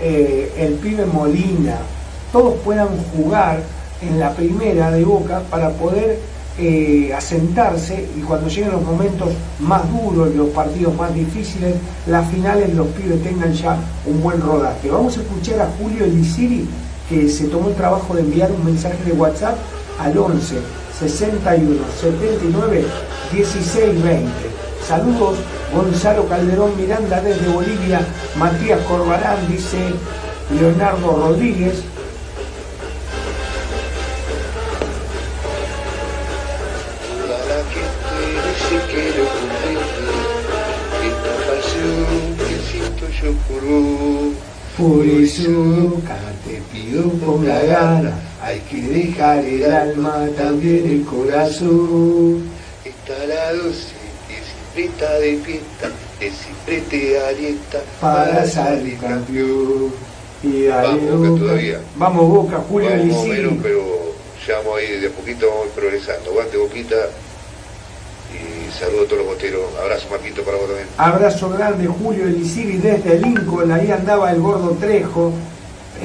eh, 0.00 0.52
el 0.58 0.74
pibe 0.74 1.06
Molina, 1.06 1.78
todos 2.32 2.54
puedan 2.64 2.88
jugar 3.16 3.62
en 4.02 4.20
la 4.20 4.32
primera 4.32 4.90
de 4.90 5.04
Boca 5.04 5.42
para 5.50 5.70
poder 5.70 6.18
eh, 6.58 7.12
asentarse 7.14 8.08
y 8.16 8.20
cuando 8.20 8.48
lleguen 8.48 8.72
los 8.72 8.82
momentos 8.82 9.28
más 9.60 9.82
duros, 9.90 10.34
los 10.34 10.48
partidos 10.48 10.94
más 10.96 11.14
difíciles, 11.14 11.74
las 12.06 12.28
finales 12.30 12.74
los 12.74 12.88
pibes 12.88 13.22
tengan 13.22 13.52
ya 13.52 13.78
un 14.06 14.22
buen 14.22 14.40
rodaje. 14.40 14.90
Vamos 14.90 15.16
a 15.16 15.20
escuchar 15.20 15.60
a 15.60 15.68
Julio 15.80 16.04
Elisiri 16.04 16.68
que 17.08 17.28
se 17.28 17.46
tomó 17.46 17.68
el 17.68 17.74
trabajo 17.74 18.14
de 18.14 18.22
enviar 18.22 18.50
un 18.50 18.64
mensaje 18.64 19.02
de 19.04 19.12
WhatsApp 19.12 19.56
al 19.98 20.18
11 20.18 20.56
61 20.98 21.76
79 22.00 22.84
16 23.32 24.02
20. 24.02 24.28
Saludos, 24.88 25.36
Gonzalo 25.74 26.26
Calderón 26.28 26.74
Miranda 26.78 27.20
desde 27.20 27.46
Bolivia, 27.48 28.00
Matías 28.36 28.80
Corbarán, 28.88 29.36
dice 29.46 29.76
Leonardo 30.58 31.28
Rodríguez, 31.28 31.84
Por 44.78 45.04
eso 45.04 46.00
te 46.46 46.62
pido 46.72 47.10
con 47.24 47.46
la 47.46 47.60
gana, 47.64 48.12
hay 48.40 48.60
que 48.60 48.80
dejar 48.80 49.44
el 49.44 49.70
alma, 49.70 50.28
también 50.38 50.88
el 50.88 51.04
corazón. 51.04 52.44
Está 52.84 53.26
la 53.26 53.52
de 54.86 55.40
fiesta, 55.44 55.90
que 56.20 56.30
siempre 56.30 56.80
te 56.82 57.20
alienta 57.20 57.80
para 58.00 58.46
salir 58.46 58.96
campeón. 58.98 59.92
Y 60.40 60.68
Vamos 60.68 61.18
Boca 61.18 61.40
todavía. 61.40 61.80
Vamos 61.96 62.28
Boca, 62.28 62.60
Julio 62.68 62.90
Vamos 62.90 63.26
menos, 63.26 63.54
pero 63.60 63.82
ya 64.46 64.58
vamos 64.58 64.78
ahí, 64.78 65.00
de 65.00 65.08
a 65.08 65.10
poquito 65.10 65.48
vamos 65.48 65.68
progresando. 65.74 66.30
Aguante 66.30 66.56
Boquita, 66.58 66.94
y 68.30 68.70
saludo 68.72 69.02
a 69.02 69.04
todos 69.06 69.18
los 69.18 69.26
boteros. 69.26 69.62
Abrazo 69.82 70.06
Marquito 70.12 70.42
para 70.44 70.58
vos 70.58 70.66
también. 70.68 70.86
Abrazo 70.96 71.50
grande 71.50 71.88
Julio 71.88 72.24
Elisiri 72.26 72.76
desde 72.76 73.18
Lincoln, 73.18 73.72
ahí 73.72 73.90
andaba 73.90 74.30
el 74.30 74.40
gordo 74.40 74.76
Trejo 74.78 75.32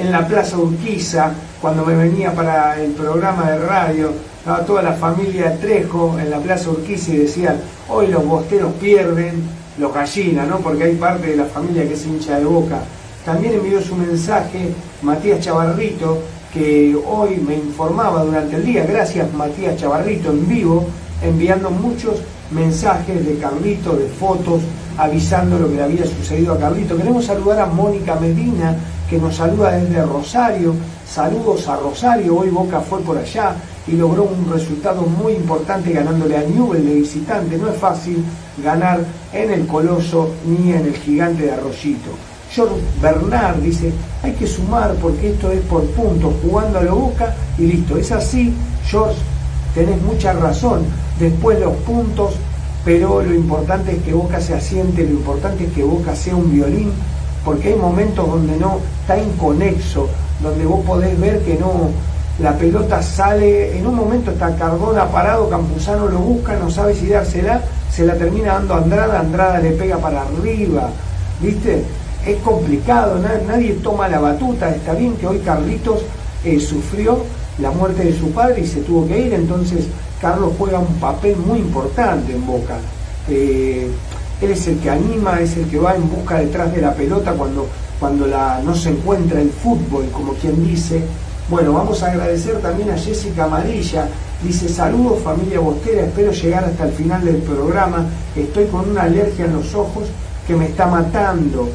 en 0.00 0.10
la 0.10 0.26
Plaza 0.26 0.58
Urquiza 0.58 1.32
cuando 1.60 1.84
me 1.84 1.94
venía 1.94 2.32
para 2.34 2.82
el 2.82 2.90
programa 2.90 3.52
de 3.52 3.58
radio. 3.58 4.33
Estaba 4.44 4.66
toda 4.66 4.82
la 4.82 4.92
familia 4.92 5.58
Trejo 5.58 6.18
en 6.18 6.28
la 6.28 6.36
Plaza 6.36 6.68
Urquiza 6.68 7.12
y 7.12 7.16
decían, 7.16 7.56
hoy 7.88 8.08
los 8.08 8.26
bosteros 8.26 8.74
pierden, 8.74 9.42
los 9.78 9.94
gallinas, 9.94 10.46
¿no? 10.46 10.58
Porque 10.58 10.84
hay 10.84 10.96
parte 10.96 11.28
de 11.28 11.36
la 11.36 11.46
familia 11.46 11.88
que 11.88 11.94
es 11.94 12.04
hincha 12.04 12.38
de 12.38 12.44
boca. 12.44 12.80
También 13.24 13.54
envió 13.54 13.80
su 13.80 13.96
mensaje 13.96 14.68
Matías 15.00 15.40
Chavarrito, 15.40 16.18
que 16.52 16.94
hoy 16.94 17.36
me 17.36 17.54
informaba 17.54 18.22
durante 18.22 18.56
el 18.56 18.66
día, 18.66 18.84
gracias 18.84 19.32
Matías 19.32 19.78
Chavarrito 19.78 20.30
en 20.30 20.46
vivo, 20.46 20.84
enviando 21.22 21.70
muchos 21.70 22.16
mensajes 22.50 23.24
de 23.24 23.38
Carlito, 23.38 23.96
de 23.96 24.08
fotos, 24.08 24.60
avisando 24.98 25.58
lo 25.58 25.70
que 25.70 25.76
le 25.76 25.84
había 25.84 26.04
sucedido 26.04 26.52
a 26.52 26.58
Carlito. 26.58 26.98
Queremos 26.98 27.24
saludar 27.24 27.60
a 27.60 27.66
Mónica 27.66 28.16
Medina, 28.16 28.76
que 29.08 29.16
nos 29.16 29.36
saluda 29.36 29.70
desde 29.70 30.04
Rosario. 30.04 30.74
Saludos 31.08 31.66
a 31.66 31.76
Rosario, 31.76 32.36
hoy 32.36 32.50
Boca 32.50 32.82
fue 32.82 33.00
por 33.00 33.16
allá 33.16 33.56
y 33.86 33.92
logró 33.92 34.24
un 34.24 34.50
resultado 34.50 35.02
muy 35.02 35.34
importante 35.34 35.92
ganándole 35.92 36.36
a 36.36 36.42
Newell 36.42 36.86
de 36.86 36.94
visitante. 36.94 37.58
No 37.58 37.68
es 37.68 37.76
fácil 37.76 38.24
ganar 38.62 39.00
en 39.32 39.50
el 39.50 39.66
Coloso 39.66 40.30
ni 40.46 40.72
en 40.72 40.86
el 40.86 40.96
Gigante 40.96 41.44
de 41.44 41.52
Arroyito. 41.52 42.10
George 42.50 42.76
Bernard 43.02 43.56
dice, 43.56 43.92
hay 44.22 44.32
que 44.32 44.46
sumar 44.46 44.94
porque 44.94 45.30
esto 45.30 45.50
es 45.50 45.60
por 45.62 45.84
puntos, 45.86 46.32
jugando 46.42 46.78
a 46.78 46.82
lo 46.82 46.94
Boca 46.96 47.34
y 47.58 47.66
listo. 47.66 47.96
Es 47.96 48.12
así, 48.12 48.54
George, 48.86 49.16
tenés 49.74 50.00
mucha 50.02 50.32
razón. 50.32 50.84
Después 51.18 51.58
los 51.58 51.74
puntos, 51.78 52.34
pero 52.84 53.22
lo 53.22 53.34
importante 53.34 53.96
es 53.96 54.02
que 54.02 54.12
Boca 54.12 54.40
se 54.40 54.54
asiente, 54.54 55.02
lo 55.02 55.10
importante 55.10 55.64
es 55.64 55.72
que 55.72 55.82
Boca 55.82 56.14
sea 56.14 56.36
un 56.36 56.52
violín, 56.52 56.92
porque 57.44 57.70
hay 57.70 57.76
momentos 57.76 58.26
donde 58.26 58.56
no 58.56 58.78
está 59.00 59.18
inconexo, 59.18 60.08
donde 60.40 60.64
vos 60.64 60.84
podés 60.86 61.18
ver 61.18 61.40
que 61.40 61.56
no, 61.56 61.90
la 62.38 62.56
pelota 62.56 63.00
sale, 63.02 63.78
en 63.78 63.86
un 63.86 63.94
momento 63.94 64.32
está 64.32 64.54
Cardona 64.56 65.06
parado, 65.06 65.48
Campuzano 65.48 66.08
lo 66.08 66.18
busca, 66.18 66.56
no 66.56 66.68
sabe 66.68 66.94
si 66.94 67.06
dársela, 67.06 67.62
se 67.90 68.04
la 68.04 68.14
termina 68.14 68.54
dando 68.54 68.74
a 68.74 68.78
Andrada, 68.78 69.20
Andrada 69.20 69.60
le 69.60 69.70
pega 69.70 69.98
para 69.98 70.22
arriba, 70.22 70.90
¿viste? 71.40 71.84
Es 72.26 72.36
complicado, 72.38 73.20
nadie 73.46 73.74
toma 73.74 74.08
la 74.08 74.18
batuta, 74.18 74.70
está 74.70 74.94
bien 74.94 75.16
que 75.16 75.26
hoy 75.26 75.38
Carlitos 75.40 76.02
eh, 76.44 76.58
sufrió 76.58 77.18
la 77.58 77.70
muerte 77.70 78.04
de 78.04 78.18
su 78.18 78.32
padre 78.32 78.62
y 78.62 78.66
se 78.66 78.80
tuvo 78.80 79.06
que 79.06 79.20
ir, 79.20 79.34
entonces 79.34 79.86
Carlos 80.20 80.54
juega 80.58 80.78
un 80.78 80.94
papel 80.94 81.36
muy 81.36 81.58
importante 81.58 82.32
en 82.32 82.44
Boca. 82.46 82.78
Eh, 83.28 83.88
él 84.40 84.50
es 84.50 84.66
el 84.66 84.78
que 84.78 84.90
anima, 84.90 85.40
es 85.40 85.56
el 85.56 85.66
que 85.66 85.78
va 85.78 85.94
en 85.94 86.10
busca 86.10 86.38
detrás 86.38 86.74
de 86.74 86.80
la 86.80 86.94
pelota 86.94 87.32
cuando, 87.32 87.68
cuando 88.00 88.26
la, 88.26 88.60
no 88.64 88.74
se 88.74 88.90
encuentra 88.90 89.40
el 89.40 89.50
fútbol, 89.50 90.08
como 90.10 90.32
quien 90.32 90.64
dice, 90.64 91.02
bueno, 91.48 91.74
vamos 91.74 92.02
a 92.02 92.10
agradecer 92.10 92.60
también 92.60 92.90
a 92.90 92.96
Jessica 92.96 93.44
Amarilla. 93.44 94.08
Dice, 94.42 94.68
saludos 94.68 95.22
familia 95.22 95.60
Bostera, 95.60 96.02
espero 96.02 96.32
llegar 96.32 96.64
hasta 96.64 96.84
el 96.84 96.92
final 96.92 97.24
del 97.24 97.36
programa. 97.36 98.06
Estoy 98.34 98.66
con 98.66 98.88
una 98.88 99.02
alergia 99.02 99.44
en 99.44 99.54
los 99.54 99.74
ojos 99.74 100.08
que 100.46 100.54
me 100.54 100.66
está 100.66 100.86
matando. 100.86 101.68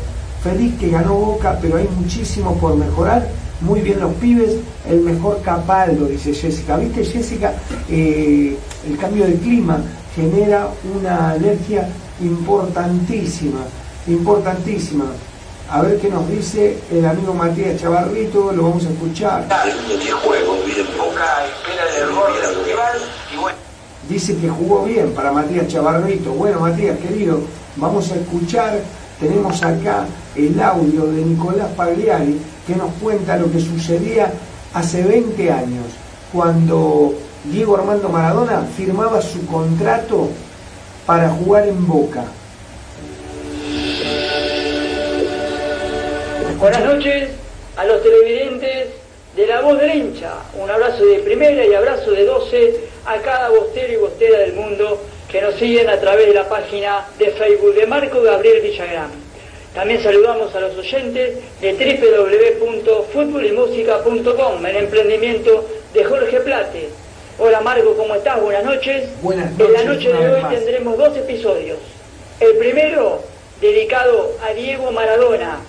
Feliz 0.43 0.73
que 0.79 0.89
ganó 0.89 1.13
Boca, 1.15 1.59
pero 1.61 1.77
hay 1.77 1.87
muchísimo 1.99 2.55
por 2.55 2.75
mejorar. 2.75 3.27
Muy 3.61 3.81
bien 3.81 3.99
los 3.99 4.13
pibes, 4.13 4.55
el 4.89 5.01
mejor 5.01 5.41
Capaldo, 5.41 6.05
dice 6.05 6.33
Jessica. 6.33 6.77
¿Viste, 6.77 7.03
Jessica? 7.03 7.53
Eh, 7.89 8.57
el 8.87 8.97
cambio 8.97 9.25
de 9.25 9.35
clima 9.35 9.81
genera 10.15 10.69
una 10.97 11.31
alergia 11.31 11.89
importantísima, 12.21 13.59
importantísima. 14.07 15.05
A 15.71 15.83
ver 15.83 15.99
qué 15.99 16.09
nos 16.09 16.27
dice 16.27 16.79
el 16.91 17.05
amigo 17.05 17.31
Matías 17.31 17.79
Chavarrito, 17.79 18.51
lo 18.51 18.63
vamos 18.63 18.83
a 18.87 18.89
escuchar. 18.89 19.45
Dice 24.09 24.35
que 24.37 24.49
jugó 24.49 24.85
bien 24.85 25.11
para 25.11 25.31
Matías 25.31 25.67
Chavarrito. 25.67 26.31
Bueno, 26.31 26.59
Matías, 26.59 26.97
querido, 26.97 27.41
vamos 27.75 28.11
a 28.11 28.15
escuchar. 28.15 28.79
Tenemos 29.19 29.61
acá 29.61 30.07
el 30.35 30.59
audio 30.59 31.05
de 31.05 31.23
Nicolás 31.23 31.67
Pagliari 31.77 32.41
que 32.65 32.75
nos 32.75 32.91
cuenta 32.93 33.37
lo 33.37 33.51
que 33.51 33.59
sucedía 33.59 34.33
hace 34.73 35.03
20 35.03 35.51
años, 35.51 35.85
cuando 36.33 37.13
Diego 37.43 37.77
Armando 37.77 38.09
Maradona 38.09 38.61
firmaba 38.75 39.21
su 39.21 39.45
contrato 39.45 40.29
para 41.05 41.29
jugar 41.29 41.67
en 41.67 41.85
Boca. 41.85 42.23
Buenas 46.59 46.83
noches 46.83 47.29
a 47.77 47.85
los 47.85 48.03
televidentes 48.03 48.89
de 49.33 49.47
La 49.47 49.61
Voz 49.61 49.79
del 49.79 49.95
Hincha. 49.95 50.33
Un 50.55 50.69
abrazo 50.69 51.05
de 51.05 51.19
primera 51.19 51.65
y 51.65 51.73
abrazo 51.73 52.11
de 52.11 52.25
12 52.25 52.81
a 53.05 53.15
cada 53.19 53.47
bostero 53.47 53.93
y 53.93 53.95
bostera 53.95 54.39
del 54.39 54.51
mundo 54.51 55.01
que 55.31 55.41
nos 55.41 55.55
siguen 55.55 55.87
a 55.87 55.97
través 56.01 56.27
de 56.27 56.33
la 56.33 56.49
página 56.49 57.07
de 57.17 57.31
Facebook 57.31 57.75
de 57.75 57.87
Marco 57.87 58.21
Gabriel 58.21 58.59
Villagrán. 58.59 59.09
También 59.73 60.03
saludamos 60.03 60.53
a 60.53 60.59
los 60.59 60.77
oyentes 60.77 61.37
de 61.61 62.57
www.futbolymusica.com, 62.59 64.65
el 64.65 64.75
emprendimiento 64.75 65.65
de 65.93 66.03
Jorge 66.03 66.41
Plate. 66.41 66.89
Hola 67.37 67.61
Marco, 67.61 67.95
¿cómo 67.95 68.15
estás? 68.15 68.41
Buenas 68.41 68.65
noches. 68.65 69.07
Buenas 69.21 69.49
noches. 69.53 69.65
En 69.65 69.73
la 69.73 69.83
noche 69.93 70.11
de 70.11 70.29
hoy 70.29 70.41
tendremos 70.49 70.97
dos 70.97 71.15
episodios. 71.15 71.79
El 72.41 72.57
primero 72.57 73.23
dedicado 73.61 74.33
a 74.45 74.53
Diego 74.53 74.91
Maradona, 74.91 75.61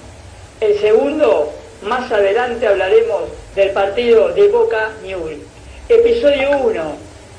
el 0.60 0.78
segundo, 0.78 1.52
más 1.82 2.12
adelante 2.12 2.66
hablaremos 2.66 3.22
del 3.54 3.70
partido 3.70 4.28
de 4.28 4.48
Boca 4.48 4.90
Newell. 5.02 5.42
Episodio 5.88 6.58
1, 6.58 6.96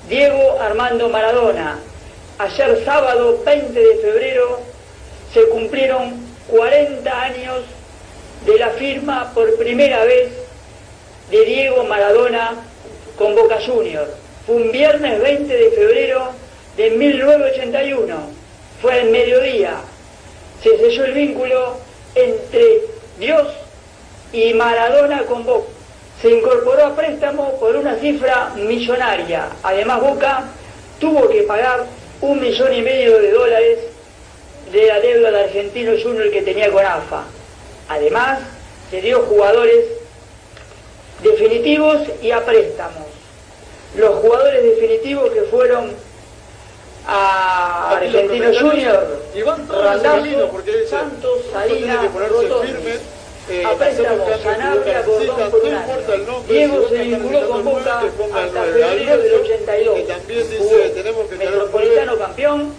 Diego 0.10 0.60
Armando 0.60 1.07
Maradona. 1.07 1.79
Ayer 2.39 2.84
sábado 2.84 3.39
20 3.45 3.79
de 3.79 3.95
febrero 3.97 4.60
se 5.31 5.47
cumplieron 5.49 6.15
40 6.47 7.21
años 7.21 7.62
de 8.45 8.57
la 8.57 8.69
firma 8.71 9.31
por 9.36 9.55
primera 9.57 10.03
vez 10.03 10.31
de 11.29 11.45
Diego 11.45 11.84
Maradona 11.84 12.55
con 13.19 13.36
Boca 13.36 13.60
Junior. 13.63 14.07
Fue 14.47 14.55
un 14.55 14.71
viernes 14.71 15.21
20 15.21 15.53
de 15.55 15.71
febrero 15.71 16.31
de 16.75 16.89
1981. 16.89 18.15
Fue 18.81 18.93
al 18.99 19.10
mediodía. 19.12 19.75
Se 20.63 20.75
selló 20.77 21.05
el 21.05 21.13
vínculo 21.13 21.77
entre 22.15 22.90
Dios 23.19 23.47
y 24.34 24.54
Maradona 24.54 25.24
con 25.24 25.45
Boca. 25.45 25.69
Se 26.21 26.30
incorporó 26.30 26.86
a 26.86 26.95
préstamo 26.95 27.60
por 27.60 27.76
una 27.76 27.95
cifra 27.95 28.52
millonaria. 28.56 29.47
Además, 29.63 30.02
Boca 30.02 30.43
tuvo 31.00 31.28
que 31.30 31.43
pagar 31.43 31.86
un 32.21 32.39
millón 32.39 32.74
y 32.74 32.82
medio 32.82 33.19
de 33.19 33.32
dólares 33.32 33.80
de 34.71 34.88
la 34.88 35.00
deuda 35.00 35.32
de 35.32 35.43
Argentino 35.45 35.93
Junior 36.02 36.30
que 36.30 36.43
tenía 36.43 36.71
con 36.71 36.86
AFA. 36.86 37.24
Además, 37.89 38.39
se 38.89 39.02
dio 39.02 39.21
jugadores 39.24 39.86
definitivos 41.24 42.02
y 42.21 42.32
a 42.32 42.45
préstamos. 42.45 43.08
Los 43.95 44.15
jugadores 44.15 44.63
definitivos 44.63 45.32
que 45.32 45.41
fueron 45.43 45.91
a 47.12 47.97
Argentino 47.97 48.52
Junior, 48.58 49.19
Randazzo, 49.69 50.52
Santos, 50.89 51.39
Salinas, 51.52 52.13
Rotón, 52.13 52.67
eh, 53.50 53.65
a 53.65 53.76
préstamo, 53.76 54.26
Sanabria, 54.41 55.02
Gordón 55.02 55.52
por 55.52 55.63
un 55.63 55.74
año. 55.74 56.43
Diego 56.47 56.88
se 56.88 56.97
vinculó 57.00 57.50
con 57.50 57.65
Boca 57.65 58.00
hasta 58.00 58.63
febrero 58.63 59.17
del 59.17 59.34
82. 59.34 60.00
Jugó 60.58 60.76
Metropolitano 61.38 62.17
campeón 62.17 62.74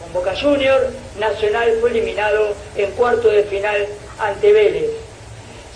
con 0.00 0.12
Boca 0.14 0.34
Junior, 0.40 0.88
Nacional 1.18 1.76
fue 1.80 1.90
eliminado 1.90 2.54
en 2.76 2.90
cuarto 2.92 3.28
de 3.28 3.44
final 3.44 3.86
ante 4.18 4.52
Vélez. 4.52 4.90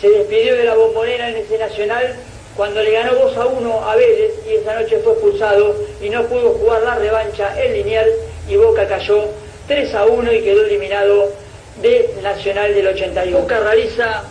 Se 0.00 0.08
despidió 0.08 0.54
de 0.54 0.64
la 0.64 0.76
bombonera 0.76 1.28
en 1.28 1.36
ese 1.36 1.58
Nacional 1.58 2.16
cuando 2.58 2.82
le 2.82 2.90
ganó 2.90 3.14
2 3.14 3.36
a 3.36 3.46
1 3.46 3.88
a 3.88 3.94
Vélez 3.94 4.32
y 4.50 4.54
esa 4.54 4.74
noche 4.74 4.98
fue 4.98 5.12
expulsado 5.12 5.76
y 6.02 6.10
no 6.10 6.24
pudo 6.24 6.54
jugar 6.54 6.82
la 6.82 6.96
revancha 6.96 7.54
en 7.56 7.72
Liniers 7.72 8.10
y 8.48 8.56
Boca 8.56 8.88
cayó 8.88 9.26
3 9.68 9.94
a 9.94 10.06
1 10.06 10.32
y 10.32 10.42
quedó 10.42 10.64
eliminado 10.64 11.30
de 11.80 12.16
Nacional 12.20 12.74
del 12.74 12.88
81. 12.88 13.38
Boca 13.38 13.60
realiza, 13.60 14.24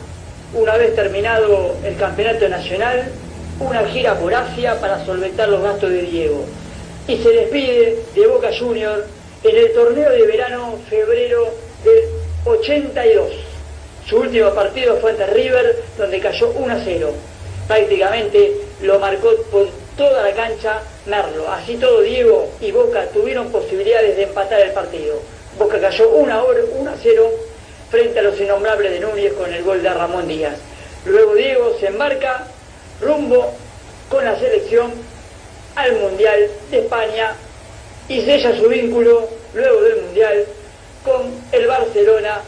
una 0.53 0.75
vez 0.75 0.93
terminado 0.93 1.73
el 1.85 1.95
campeonato 1.95 2.49
nacional, 2.49 3.09
una 3.61 3.87
gira 3.87 4.19
por 4.19 4.35
Asia 4.35 4.77
para 4.81 5.05
solventar 5.05 5.47
los 5.47 5.63
gastos 5.63 5.89
de 5.89 6.01
Diego. 6.01 6.43
Y 7.07 7.15
se 7.23 7.29
despide 7.29 7.97
de 8.13 8.27
Boca 8.27 8.49
Junior 8.59 9.05
en 9.41 9.55
el 9.55 9.71
torneo 9.71 10.11
de 10.11 10.23
verano 10.23 10.77
febrero 10.89 11.47
del 11.85 12.03
82. 12.43 13.31
Su 14.05 14.17
último 14.17 14.49
partido 14.53 14.97
fue 14.97 15.11
ante 15.11 15.27
River, 15.27 15.81
donde 15.97 16.19
cayó 16.19 16.49
1 16.49 16.73
a 16.73 16.81
0 16.83 17.13
prácticamente 17.67 18.61
lo 18.81 18.99
marcó 18.99 19.29
por 19.51 19.67
toda 19.97 20.23
la 20.23 20.33
cancha 20.33 20.81
Merlo. 21.05 21.51
Así 21.51 21.75
todo 21.77 22.01
Diego 22.01 22.49
y 22.61 22.71
Boca 22.71 23.07
tuvieron 23.13 23.51
posibilidades 23.51 24.15
de 24.15 24.23
empatar 24.23 24.61
el 24.61 24.71
partido. 24.71 25.19
Boca 25.57 25.79
cayó 25.79 26.09
1 26.09 26.33
a 26.33 26.95
0 27.01 27.31
frente 27.89 28.19
a 28.19 28.23
los 28.23 28.39
innombrables 28.39 28.91
de 28.91 28.99
Núñez 28.99 29.33
con 29.33 29.53
el 29.53 29.63
gol 29.63 29.81
de 29.81 29.89
Ramón 29.89 30.27
Díaz. 30.27 30.57
Luego 31.05 31.35
Diego 31.35 31.75
se 31.79 31.87
embarca 31.87 32.47
rumbo 33.01 33.53
con 34.09 34.23
la 34.23 34.37
selección 34.39 34.91
al 35.75 35.93
Mundial 35.93 36.49
de 36.71 36.79
España 36.79 37.35
y 38.09 38.21
sella 38.21 38.55
su 38.55 38.67
vínculo 38.67 39.29
luego 39.53 39.81
del 39.81 40.01
Mundial 40.01 40.45
con 41.03 41.31
el 41.51 41.67
Barcelona 41.67 42.41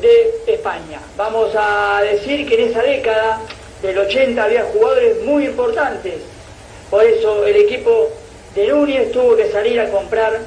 de 0.00 0.34
España. 0.46 1.00
Vamos 1.16 1.52
a 1.56 2.00
decir 2.02 2.48
que 2.48 2.54
en 2.54 2.70
esa 2.70 2.82
década 2.82 3.40
del 3.84 3.98
80 3.98 4.42
había 4.42 4.64
jugadores 4.64 5.22
muy 5.24 5.44
importantes. 5.44 6.14
Por 6.90 7.04
eso 7.04 7.44
el 7.44 7.56
equipo 7.56 8.08
de 8.54 8.68
Núñez 8.68 9.12
tuvo 9.12 9.36
que 9.36 9.50
salir 9.50 9.78
a 9.78 9.90
comprar 9.90 10.40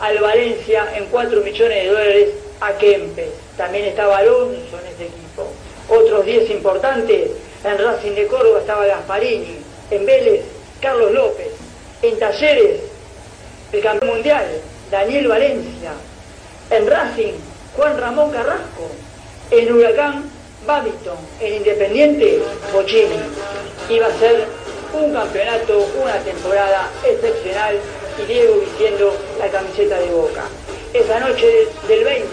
al 0.00 0.18
Valencia 0.18 0.88
en 0.96 1.06
4 1.06 1.40
millones 1.40 1.84
de 1.84 1.88
dólares 1.88 2.28
a 2.60 2.72
Kempes. 2.72 3.30
También 3.56 3.84
estaba 3.84 4.18
Alonso 4.18 4.78
en 4.80 4.92
ese 4.92 5.04
equipo. 5.04 5.46
Otros 5.88 6.24
10 6.24 6.50
importantes, 6.50 7.30
en 7.64 7.78
Racing 7.78 8.12
de 8.12 8.26
Córdoba 8.26 8.60
estaba 8.60 8.86
Gasparini, 8.86 9.58
en 9.90 10.06
Vélez, 10.06 10.42
Carlos 10.80 11.12
López, 11.12 11.52
en 12.02 12.18
Talleres, 12.18 12.80
el 13.72 13.80
campeón 13.82 14.14
mundial, 14.14 14.46
Daniel 14.90 15.28
Valencia, 15.28 15.92
en 16.70 16.86
Racing, 16.86 17.34
Juan 17.76 17.98
Ramón 17.98 18.30
Carrasco, 18.30 18.90
en 19.50 19.72
Huracán, 19.72 20.39
Babington, 20.66 21.16
el 21.40 21.54
Independiente, 21.54 22.42
Bochini. 22.72 23.16
Iba 23.88 24.06
a 24.06 24.18
ser 24.18 24.46
un 24.92 25.12
campeonato, 25.12 25.86
una 26.00 26.18
temporada 26.18 26.90
excepcional 27.04 27.76
y 28.18 28.26
Diego 28.26 28.56
vistiendo 28.56 29.14
la 29.38 29.48
camiseta 29.48 29.98
de 29.98 30.06
Boca. 30.06 30.44
Esa 30.92 31.20
noche 31.20 31.68
del 31.88 32.04
20 32.04 32.28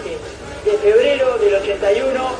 de 0.64 0.72
febrero 0.78 1.38
del 1.38 1.54
81 1.54 2.30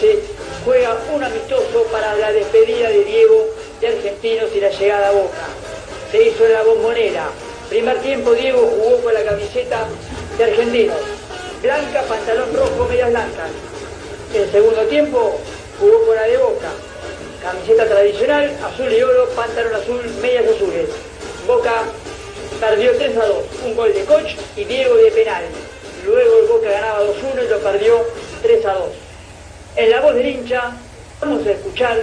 se 0.00 0.18
juega 0.64 0.98
un 1.14 1.22
amistoso 1.22 1.84
para 1.90 2.14
la 2.16 2.32
despedida 2.32 2.88
de 2.88 3.04
Diego 3.04 3.46
de 3.80 3.88
Argentinos 3.88 4.50
y 4.54 4.60
la 4.60 4.70
llegada 4.70 5.08
a 5.08 5.12
Boca. 5.12 5.46
Se 6.10 6.22
hizo 6.22 6.46
la 6.48 6.62
bombonera. 6.62 7.28
Primer 7.68 7.98
tiempo 8.00 8.32
Diego 8.32 8.58
jugó 8.58 9.00
con 9.02 9.14
la 9.14 9.22
camiseta 9.22 9.86
de 10.36 10.44
Argentinos. 10.44 10.96
Blanca, 11.62 12.02
pantalón 12.02 12.52
rojo, 12.54 12.88
medias 12.88 13.10
blancas. 13.10 13.50
El 14.34 14.50
segundo 14.52 14.82
tiempo 14.82 15.38
jugó 15.80 16.06
con 16.06 16.14
la 16.14 16.22
de 16.22 16.36
Boca. 16.36 16.70
Camiseta 17.42 17.86
tradicional, 17.86 18.56
azul 18.64 18.92
y 18.92 19.02
oro, 19.02 19.28
pantalón 19.30 19.74
azul, 19.74 20.00
medias 20.22 20.44
azules. 20.46 20.88
Boca 21.46 21.82
perdió 22.60 22.96
3 22.96 23.16
a 23.16 23.26
2, 23.26 23.36
un 23.66 23.76
gol 23.76 23.92
de 23.92 24.04
coach 24.04 24.34
y 24.56 24.64
Diego 24.64 24.94
de 24.96 25.10
penal. 25.10 25.44
Luego 26.06 26.38
el 26.42 26.46
Boca 26.46 26.70
ganaba 26.70 27.00
2-1 27.02 27.44
y 27.44 27.48
lo 27.48 27.58
perdió 27.58 28.04
3 28.42 28.66
a 28.66 28.74
2. 28.74 28.84
En 29.76 29.90
la 29.90 30.00
voz 30.00 30.14
del 30.14 30.26
hincha 30.26 30.76
vamos 31.20 31.46
a 31.46 31.50
escuchar 31.50 31.98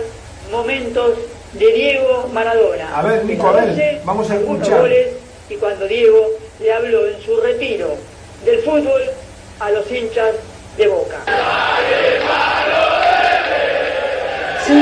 momentos 0.51 1.13
de 1.53 1.71
Diego 1.71 2.29
Maradona. 2.33 2.97
A 2.97 3.03
ver, 3.03 3.23
Nico, 3.23 3.47
a 3.47 3.51
ver, 3.53 4.01
vamos 4.03 4.29
a 4.29 4.35
escuchar. 4.35 4.81
goles 4.81 5.07
y 5.49 5.55
cuando 5.55 5.87
Diego 5.87 6.27
le 6.59 6.73
habló 6.73 7.07
en 7.07 7.21
su 7.21 7.39
retiro 7.39 7.95
del 8.43 8.59
fútbol 8.63 9.01
a 9.59 9.71
los 9.71 9.89
hinchas 9.91 10.35
de 10.77 10.87
Boca. 10.87 11.17
Se 14.65 14.73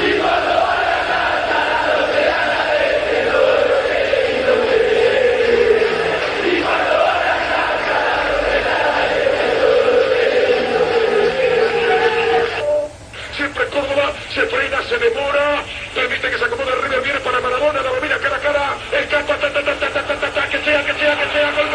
y 0.00 0.12
cuando 0.20 0.52
a 0.52 0.76
cantar 0.84 1.88
no 1.96 2.06
te 2.12 2.22
y. 2.30 2.98
Siempre 13.36 13.64
Córdoba 13.66 14.12
se 14.32 14.42
frena, 14.42 14.82
se 14.82 14.98
demora. 14.98 15.77
Permite 15.98 16.30
que 16.30 16.38
se 16.38 16.44
acomode 16.44 16.70
River, 16.76 17.00
viene 17.02 17.18
para 17.18 17.40
Maradona, 17.40 17.82
la 17.82 17.90
domina 17.90 18.18
cara 18.18 18.36
a 18.36 18.38
cara. 18.38 18.78
Escapa, 18.92 19.34
ta, 19.36 19.52
ta, 19.52 19.62
ta, 19.64 19.74
ta, 19.80 19.90
ta, 19.90 20.14
ta, 20.20 20.30
ta, 20.30 20.48
que 20.48 20.58
sea, 20.62 20.84
que 20.86 20.94
sea, 20.94 21.18
que 21.18 21.32
sea, 21.32 21.50
gol. 21.50 21.67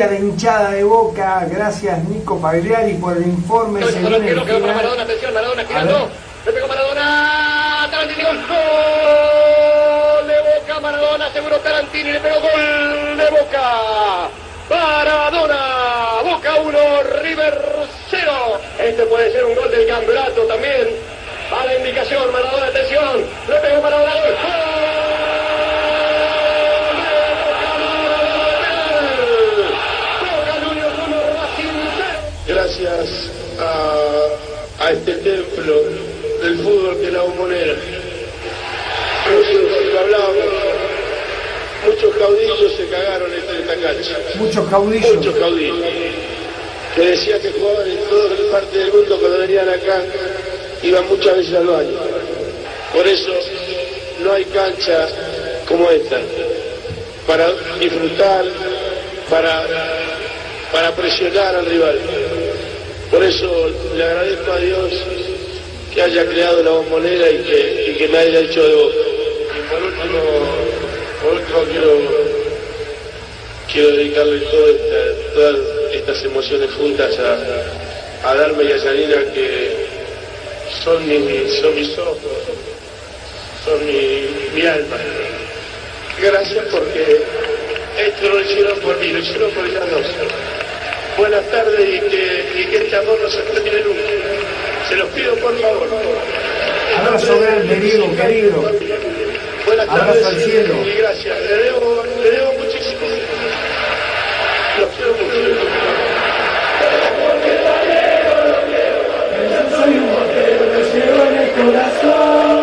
Decía 0.00 0.18
la 0.18 0.24
hinchada 0.24 0.70
de 0.70 0.82
Boca. 0.82 1.46
Gracias 1.50 2.02
Nico 2.04 2.40
Pagliari 2.40 2.94
por 2.94 3.18
el 3.18 3.24
informe. 3.24 3.84
Se 3.84 3.98
viene 3.98 4.16
el 4.16 4.40
final. 4.40 4.74
Maradona, 4.74 5.02
atención, 5.02 5.34
Maradona 5.34 5.64
girando. 5.66 6.08
Le 6.46 6.52
pegó 6.52 6.68
Maradona. 6.68 7.86
Tarantini, 7.90 8.22
gol. 8.22 8.38
Gol 8.48 10.26
de 10.26 10.38
Boca, 10.40 10.80
Maradona, 10.80 11.30
seguro 11.34 11.58
Tarantini, 11.58 12.12
le 12.12 12.20
pegó 12.20 12.40
gol 12.40 13.16
de 13.18 13.30
Boca. 13.30 14.30
Maradona, 14.70 16.22
Boca 16.24 16.54
1, 16.54 16.78
River 17.20 17.62
0. 18.08 18.32
Este 18.78 19.04
puede 19.04 19.32
ser 19.32 19.44
un 19.44 19.54
gol 19.54 19.70
del 19.70 19.86
campeonato 19.86 20.40
también. 20.46 20.88
A 21.60 21.66
la 21.66 21.74
indicación, 21.76 22.32
Maradona, 22.32 22.68
atención. 22.68 23.26
Le 23.50 23.56
pegó 23.56 23.82
Maradona, 23.82 24.14
gol. 24.14 24.59
A, 34.90 34.92
este 34.92 35.12
templo 35.14 35.82
del 36.42 36.58
fútbol 36.58 36.96
que 37.00 37.06
es 37.06 37.12
la 37.12 37.22
bombonera. 37.22 37.74
Muchos, 39.30 39.98
hablábamos, 39.98 40.44
muchos 41.86 42.16
caudillos 42.16 42.76
se 42.76 42.86
cagaron 42.88 43.30
en 43.32 43.60
esta 43.60 43.74
cancha. 43.74 44.18
Muchos 44.36 44.68
caudillos. 44.68 45.16
Muchos 45.16 45.36
caudillos. 45.36 45.76
Que 46.94 47.02
decía 47.02 47.40
que 47.40 47.52
jugaban 47.52 47.88
en 47.88 47.98
todas 48.08 48.40
partes 48.50 48.72
del 48.72 48.92
mundo 48.92 49.18
cuando 49.20 49.38
venían 49.38 49.68
acá, 49.68 50.02
iban 50.82 51.08
muchas 51.08 51.36
veces 51.36 51.54
al 51.54 51.66
baño. 51.66 51.98
Por 52.92 53.06
eso 53.06 53.32
no 54.24 54.32
hay 54.32 54.44
cancha 54.46 55.08
como 55.68 55.88
esta, 55.90 56.18
para 57.28 57.48
disfrutar, 57.78 58.44
para, 59.28 59.64
para 60.72 60.94
presionar 60.96 61.54
al 61.54 61.66
rival. 61.66 61.98
Por 63.10 63.22
eso 63.24 63.70
le 63.96 64.04
agradezco 64.04 64.52
a 64.52 64.58
Dios 64.58 64.92
que 65.92 66.02
haya 66.02 66.24
creado 66.26 66.62
la 66.62 66.70
bombonera 66.70 67.28
y 67.28 67.38
que, 67.42 67.90
y 67.90 67.94
que 67.98 68.08
me 68.08 68.18
haya 68.18 68.40
hecho 68.40 68.62
de 68.62 68.74
boca. 68.74 68.94
Y 69.58 69.68
por 69.68 69.82
último, 69.82 70.20
por 71.22 71.32
último 71.34 71.58
quiero, 71.72 71.98
quiero 73.72 73.88
dedicarle 73.96 74.40
todas 75.34 75.56
estas 75.92 76.24
emociones 76.24 76.70
juntas 76.74 77.18
a, 77.18 78.30
a 78.30 78.34
Darme 78.36 78.64
y 78.64 78.72
a 78.72 78.76
Yanina 78.76 79.32
que 79.34 79.86
son, 80.84 81.06
mi- 81.08 81.50
son 81.60 81.74
mis 81.74 81.98
ojos, 81.98 82.18
son 83.64 83.86
mi, 83.86 84.62
alma. 84.66 84.96
Gracias 86.22 86.64
porque 86.70 87.22
esto 88.06 88.28
lo 88.28 88.40
hicieron 88.40 88.78
por 88.80 88.96
mí, 89.00 89.08
lo 89.08 89.18
hicieron 89.18 89.50
por 89.50 89.66
ellas 89.66 89.90
dos. 89.90 90.06
Buenas 91.20 91.44
tardes 91.50 91.80
y 91.80 92.00
que, 92.08 92.44
y 92.60 92.64
que 92.64 92.76
este 92.78 92.96
amor 92.96 93.18
no 93.22 93.28
se 93.28 93.42
termine 93.42 93.80
nunca. 93.82 94.00
Se 94.88 94.96
los 94.96 95.08
pido 95.10 95.34
por 95.36 95.54
favor. 95.60 95.86
Abrazo 96.98 97.38
grande, 97.40 97.74
Diego, 97.76 98.16
querido. 98.16 98.62
Buenas 99.66 99.86
Abrazo 99.88 100.06
tardes 100.12 100.26
al 100.26 100.36
cielo. 100.40 100.74
y 100.86 100.92
gracias. 100.94 101.38
Le 101.42 101.56
debo, 101.58 102.02
le 102.22 102.30
debo 102.30 102.52
muchísimo. 102.54 103.06
Los 104.78 104.88
quiero 104.96 105.12
mucho. 105.12 105.36
Yo 109.50 109.60
soy 109.76 109.92
un 109.94 110.06
botero, 110.14 110.62
lo 110.72 110.80
llevo 110.94 111.20
en 111.28 111.34
el 111.36 111.48
corazón 111.52 112.60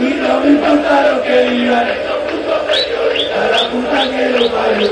y 0.00 0.02
no 0.14 0.40
me 0.40 0.48
importa 0.50 1.12
lo 1.12 1.22
que 1.22 1.36
digan. 1.50 1.88
A 3.30 3.48
la 3.50 3.62
puta 3.70 3.98
que 4.10 4.22
lo 4.30 4.50
parió. 4.50 4.88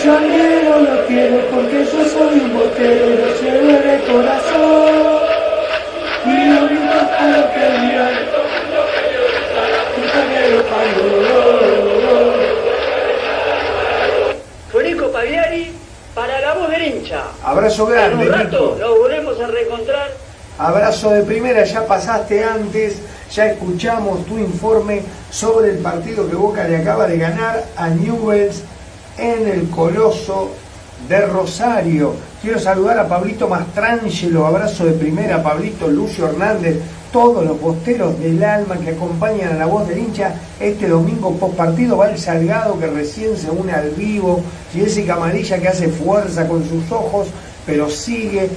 prisionero 0.00 0.80
lo 0.80 1.06
quiero 1.06 1.46
porque 1.50 1.84
yo 1.84 2.04
soy 2.08 2.40
un 2.40 2.54
botero 2.54 3.10
y 3.10 3.16
lo 3.18 3.40
llevo 3.40 3.68
en 3.68 3.88
el 3.90 4.02
corazón. 4.04 5.20
Y 6.24 6.28
no 6.28 6.60
me 6.62 6.72
importa 6.72 7.28
lo 7.28 7.52
que 7.52 7.64
dirán, 7.82 8.14
compañero 9.94 10.64
Pablo. 10.70 11.10
Federico 14.72 15.12
Pagliari 15.12 15.72
para 16.14 16.40
la 16.40 16.54
voz 16.54 16.70
del 16.70 16.82
hincha. 16.82 17.24
Abrazo 17.44 17.86
grande. 17.86 18.24
En 18.24 18.32
un 18.32 18.38
rato 18.38 18.76
nos 18.80 18.98
volvemos 18.98 19.38
a 19.38 19.46
reencontrar. 19.48 20.10
Abrazo 20.58 21.10
de 21.10 21.22
primera, 21.24 21.64
ya 21.64 21.86
pasaste 21.86 22.42
antes, 22.42 23.00
ya 23.30 23.46
escuchamos 23.46 24.24
tu 24.26 24.38
informe 24.38 25.02
sobre 25.30 25.70
el 25.70 25.78
partido 25.78 26.28
que 26.28 26.36
Boca 26.36 26.64
le 26.64 26.78
acaba 26.78 27.06
de 27.06 27.18
ganar 27.18 27.64
a 27.76 27.88
Newells 27.88 28.62
en 29.20 29.46
el 29.46 29.68
Coloso 29.68 30.50
de 31.08 31.20
Rosario. 31.26 32.14
Quiero 32.40 32.58
saludar 32.58 32.98
a 32.98 33.08
Pablito 33.08 33.48
Mastrangelo, 33.48 34.46
abrazo 34.46 34.86
de 34.86 34.92
primera, 34.92 35.42
Pablito 35.42 35.88
Lucio 35.88 36.26
Hernández, 36.26 36.80
todos 37.12 37.44
los 37.44 37.58
posteros 37.58 38.18
del 38.18 38.42
alma 38.42 38.78
que 38.78 38.90
acompañan 38.90 39.52
a 39.52 39.58
la 39.58 39.66
voz 39.66 39.86
del 39.88 39.98
hincha 39.98 40.34
este 40.58 40.88
domingo 40.88 41.34
post 41.34 41.54
partido, 41.54 41.96
Val 41.96 42.16
Salgado 42.16 42.78
que 42.78 42.86
recién 42.86 43.36
se 43.36 43.50
une 43.50 43.72
al 43.72 43.90
vivo, 43.90 44.40
Jessica 44.72 45.14
Amarilla 45.14 45.58
que 45.58 45.68
hace 45.68 45.88
fuerza 45.88 46.46
con 46.48 46.66
sus 46.66 46.90
ojos, 46.90 47.26
pero 47.66 47.90
sigue 47.90 48.48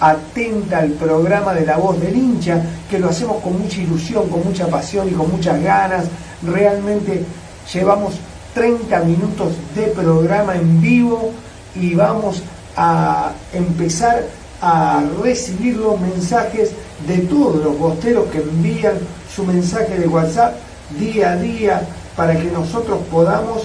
atenta 0.00 0.78
al 0.78 0.90
programa 0.92 1.54
de 1.54 1.64
la 1.64 1.76
voz 1.76 2.00
del 2.00 2.16
hincha, 2.16 2.60
que 2.90 2.98
lo 2.98 3.10
hacemos 3.10 3.42
con 3.42 3.60
mucha 3.60 3.80
ilusión, 3.80 4.28
con 4.28 4.44
mucha 4.44 4.66
pasión 4.66 5.08
y 5.08 5.12
con 5.12 5.30
muchas 5.30 5.62
ganas. 5.62 6.06
Realmente 6.42 7.24
llevamos 7.72 8.14
30 8.60 9.04
minutos 9.04 9.54
de 9.74 9.86
programa 9.86 10.54
en 10.54 10.82
vivo 10.82 11.32
y 11.74 11.94
vamos 11.94 12.42
a 12.76 13.32
empezar 13.54 14.26
a 14.60 15.02
recibir 15.22 15.78
los 15.78 15.98
mensajes 15.98 16.72
de 17.08 17.20
todos 17.20 17.64
los 17.64 17.78
bosteros 17.78 18.26
que 18.26 18.42
envían 18.42 18.98
su 19.34 19.46
mensaje 19.46 19.98
de 19.98 20.06
WhatsApp 20.06 20.56
día 20.98 21.30
a 21.30 21.36
día 21.36 21.88
para 22.14 22.38
que 22.38 22.50
nosotros 22.50 22.98
podamos 23.10 23.62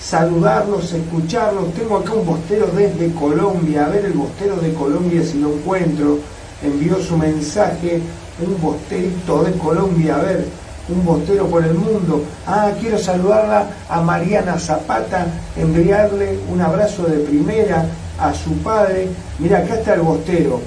saludarlos, 0.00 0.92
escucharlos. 0.92 1.74
Tengo 1.74 1.96
acá 1.96 2.12
un 2.12 2.26
bostero 2.26 2.68
desde 2.68 3.12
Colombia, 3.14 3.86
a 3.86 3.88
ver 3.88 4.04
el 4.04 4.12
bostero 4.12 4.54
de 4.58 4.72
Colombia 4.74 5.24
si 5.24 5.40
lo 5.40 5.54
encuentro. 5.54 6.20
Envió 6.62 7.02
su 7.02 7.16
mensaje, 7.18 8.00
un 8.46 8.62
bosterito 8.62 9.42
de 9.42 9.58
Colombia, 9.58 10.14
a 10.14 10.22
ver, 10.22 10.46
un 10.88 11.04
bostero 11.04 11.46
por 11.46 11.64
el 11.64 11.74
mundo. 11.74 12.22
Ah, 12.46 12.70
quiero 12.80 12.98
saludarla 12.98 13.66
a 13.88 14.00
Mariana 14.00 14.58
Zapata, 14.58 15.26
enviarle 15.56 16.38
un 16.52 16.60
abrazo 16.60 17.04
de 17.04 17.18
primera 17.18 17.86
a 18.18 18.32
su 18.34 18.52
padre. 18.58 19.08
Mira, 19.38 19.58
acá 19.58 19.74
está 19.76 19.94
el 19.94 20.00
bostero 20.02 20.60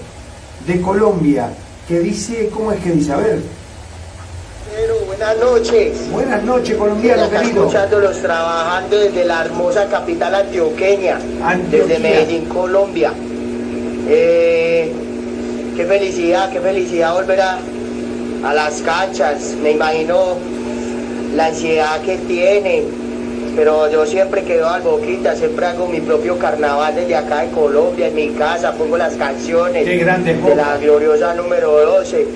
de 0.67 0.81
Colombia, 0.81 1.49
que 1.87 1.99
dice, 1.99 2.49
¿cómo 2.53 2.71
es 2.71 2.79
que 2.81 2.91
dice? 2.91 3.13
A 3.13 3.17
ver, 3.17 3.39
Pero 4.75 4.95
buenas 5.07 5.37
noches. 5.37 6.11
buenas 6.11 6.43
noches 6.43 6.77
colombiano 6.77 7.23
Acá 7.23 7.39
querido. 7.39 7.61
escuchándolos 7.63 8.21
trabajando 8.21 8.97
desde 8.97 9.25
la 9.25 9.45
hermosa 9.45 9.87
capital 9.87 10.35
antioqueña, 10.35 11.15
Antioquia. 11.43 11.85
desde 11.87 11.99
Medellín, 11.99 12.45
Colombia. 12.45 13.13
Eh, 14.07 14.93
qué 15.75 15.85
felicidad, 15.85 16.51
qué 16.51 16.59
felicidad 16.59 17.13
volver 17.13 17.41
a, 17.41 17.59
a 18.43 18.53
las 18.53 18.81
canchas. 18.81 19.55
Me 19.61 19.71
imagino 19.71 20.37
la 21.35 21.47
ansiedad 21.47 22.01
que 22.01 22.17
tiene, 22.17 22.83
pero 23.55 23.89
yo 23.91 24.05
siempre 24.05 24.43
quedo 24.43 24.69
al 24.69 24.81
boquita, 24.81 25.35
siempre 25.35 25.65
hago 25.65 25.87
mi 25.87 25.99
propio 25.99 26.37
carnaval 26.37 26.95
desde 26.95 27.15
acá 27.15 27.43
en 27.43 27.51
Colombia, 27.51 28.07
en 28.07 28.15
mi 28.15 28.29
casa, 28.29 28.73
pongo 28.73 28.97
las 28.97 29.15
canciones 29.15 29.85
Qué 29.85 29.97
grande 29.97 30.35
de 30.35 30.55
la 30.55 30.77
gloriosa 30.77 31.33
número 31.35 31.71
12 31.71 32.27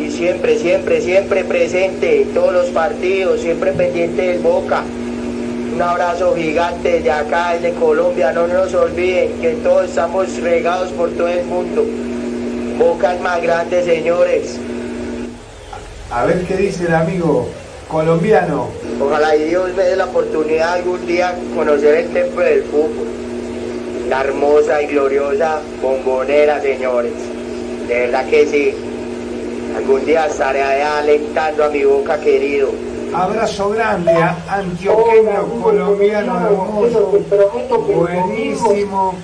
y 0.00 0.10
siempre, 0.10 0.58
siempre, 0.58 1.00
siempre 1.00 1.44
presente 1.44 2.22
en 2.22 2.28
todos 2.34 2.52
los 2.52 2.66
partidos, 2.66 3.40
siempre 3.40 3.72
pendiente 3.72 4.22
del 4.22 4.38
Boca. 4.40 4.82
Un 5.74 5.82
abrazo 5.82 6.34
gigante 6.34 6.92
desde 6.92 7.10
acá, 7.10 7.54
desde 7.54 7.72
Colombia, 7.78 8.32
no 8.32 8.46
nos 8.46 8.74
olviden 8.74 9.40
que 9.40 9.50
todos 9.62 9.88
estamos 9.88 10.40
regados 10.40 10.90
por 10.90 11.10
todo 11.10 11.28
el 11.28 11.44
mundo. 11.46 11.84
Boca 12.78 13.14
es 13.14 13.20
más 13.20 13.42
grande, 13.42 13.82
señores. 13.84 14.58
A 16.10 16.24
ver 16.24 16.46
qué 16.46 16.56
dice 16.56 16.86
el 16.86 16.94
amigo 16.94 17.48
colombiano. 17.86 18.68
Ojalá 18.98 19.36
y 19.36 19.44
Dios 19.44 19.74
me 19.76 19.82
dé 19.82 19.96
la 19.96 20.06
oportunidad 20.06 20.72
algún 20.72 21.06
día 21.06 21.34
conocer 21.54 21.96
el 21.96 22.08
templo 22.12 22.42
del 22.42 22.62
fútbol. 22.64 23.06
La 24.08 24.22
hermosa 24.22 24.80
y 24.80 24.86
gloriosa 24.86 25.60
bombonera, 25.82 26.62
señores. 26.62 27.12
De 27.86 27.94
verdad 27.94 28.26
que 28.26 28.46
sí. 28.46 28.74
Algún 29.76 30.06
día 30.06 30.26
estaré 30.26 30.62
allá 30.62 31.00
alentando 31.00 31.64
a 31.64 31.68
mi 31.68 31.84
boca 31.84 32.18
querido. 32.18 32.70
Abrazo 33.14 33.68
grande 33.70 34.12
a 34.12 34.34
antioqueño 34.48 35.60
colombiano 35.62 36.40
hermoso. 36.40 37.20
Buenísimo, 37.86 39.14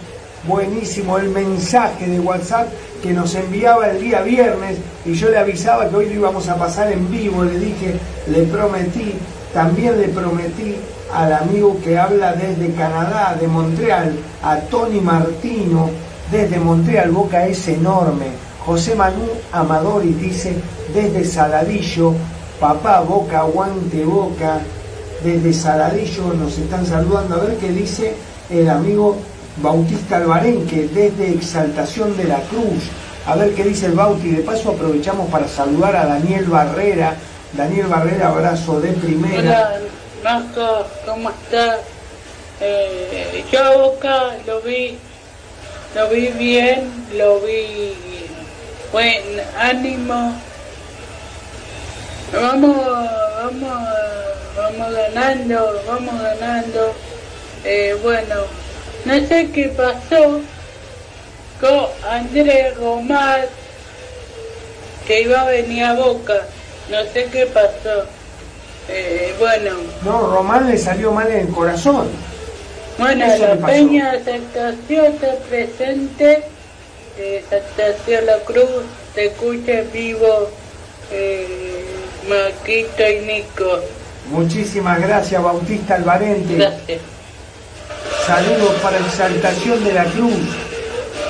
buenísimo 0.47 1.19
el 1.19 1.31
mensaje 1.31 2.07
de 2.07 2.21
WhatsApp 2.21 2.69
que 3.05 3.13
nos 3.13 3.35
enviaba 3.35 3.91
el 3.91 4.01
día 4.01 4.23
viernes 4.23 4.79
y 5.05 5.13
yo 5.13 5.29
le 5.29 5.37
avisaba 5.37 5.91
que 5.91 5.95
hoy 5.95 6.07
lo 6.07 6.15
íbamos 6.15 6.49
a 6.49 6.57
pasar 6.57 6.91
en 6.91 7.11
vivo. 7.11 7.45
Le 7.45 7.59
dije, 7.59 8.01
le 8.29 8.45
prometí, 8.45 9.13
también 9.53 10.01
le 10.01 10.09
prometí 10.09 10.77
al 11.13 11.35
amigo 11.35 11.77
que 11.85 11.99
habla 11.99 12.33
desde 12.33 12.73
Canadá, 12.73 13.37
de 13.39 13.47
Montreal, 13.47 14.17
a 14.43 14.57
Tony 14.57 15.03
Martino, 15.03 15.91
desde 16.33 16.59
Montreal, 16.59 17.11
Boca 17.11 17.47
es 17.47 17.69
enorme. 17.69 18.29
José 18.65 18.95
Manu 18.95 19.29
Amadori 19.53 20.15
dice 20.15 20.55
desde 20.95 21.27
Saladillo, 21.27 22.15
papá 22.59 23.01
Boca, 23.01 23.41
aguante 23.41 24.03
Boca, 24.03 24.61
desde 25.23 25.53
Saladillo 25.53 26.33
nos 26.33 26.57
están 26.57 26.87
saludando. 26.87 27.35
A 27.35 27.45
ver 27.45 27.59
qué 27.59 27.69
dice 27.69 28.15
el 28.49 28.71
amigo 28.71 29.19
Bautista 29.57 30.17
Albarenque, 30.17 30.89
desde 30.93 31.33
Exaltación 31.33 32.17
de 32.17 32.25
la 32.25 32.41
Cruz. 32.41 32.85
A 33.27 33.37
ver 33.37 33.55
qué 33.55 33.65
dice 33.65 33.87
el 33.87 33.93
Bauti. 33.93 34.31
De 34.31 34.43
paso 34.43 34.71
aprovechamos 34.71 35.31
para 35.31 35.49
saludar 35.49 35.97
a 35.97 36.07
Daniel 36.07 36.45
Barrera. 36.47 37.15
Daniel 37.53 37.87
Barrera, 37.87 38.29
abrazo 38.29 38.81
de 38.81 38.93
primera. 38.93 39.41
Hola, 39.41 39.81
Marco, 40.23 40.87
¿cómo 41.07 41.31
estás? 41.31 41.81
Eh, 42.61 43.45
yo 43.51 43.63
a 43.63 43.77
Boca 43.77 44.37
lo 44.47 44.61
vi, 44.61 44.99
lo 45.95 46.09
vi 46.09 46.29
bien, 46.29 46.91
lo 47.17 47.41
vi 47.41 47.95
buen 48.93 49.23
ánimo. 49.59 50.35
Vamos, 52.33 52.77
vamos, 52.77 53.89
vamos 54.57 54.93
ganando, 54.93 55.83
vamos 55.87 56.21
ganando. 56.21 56.95
Eh, 57.65 57.97
bueno, 58.03 58.35
no 59.05 59.27
sé 59.27 59.51
qué 59.53 59.69
pasó 59.77 60.41
con 61.61 61.87
Andrés 62.11 62.77
Román, 62.79 63.43
que 65.07 65.23
iba 65.23 65.43
a 65.43 65.45
venir 65.47 65.85
a 65.85 65.95
Boca. 65.95 66.35
No 66.91 67.03
sé 67.13 67.27
qué 67.33 67.47
pasó. 67.47 68.07
Eh, 68.89 69.35
bueno, 69.39 69.71
No, 70.05 70.27
Román 70.35 70.71
le 70.71 70.77
salió 70.77 71.11
mal 71.13 71.31
en 71.31 71.47
el 71.47 71.49
corazón. 71.49 72.09
bueno, 72.99 73.27
la. 73.27 73.67
Peña 73.67 74.13
Aceptación 74.13 75.07
está 75.07 75.35
presente. 75.49 76.45
Eh, 77.19 77.45
Aceptación 77.47 78.27
La 78.27 78.39
Cruz, 78.41 78.67
te 79.15 79.27
escucha 79.27 79.83
vivo 79.93 80.51
eh, 81.13 81.85
Marquito 82.29 83.09
y 83.09 83.21
Nico. 83.25 83.79
Muchísimas 84.31 85.01
gracias, 85.01 85.43
Bautista 85.43 85.95
Albarente. 85.95 86.57
Gracias. 86.57 87.01
Saludos 88.27 88.75
para 88.83 88.99
Exaltación 88.99 89.85
de 89.85 89.93
la 89.93 90.05
Cruz. 90.05 90.33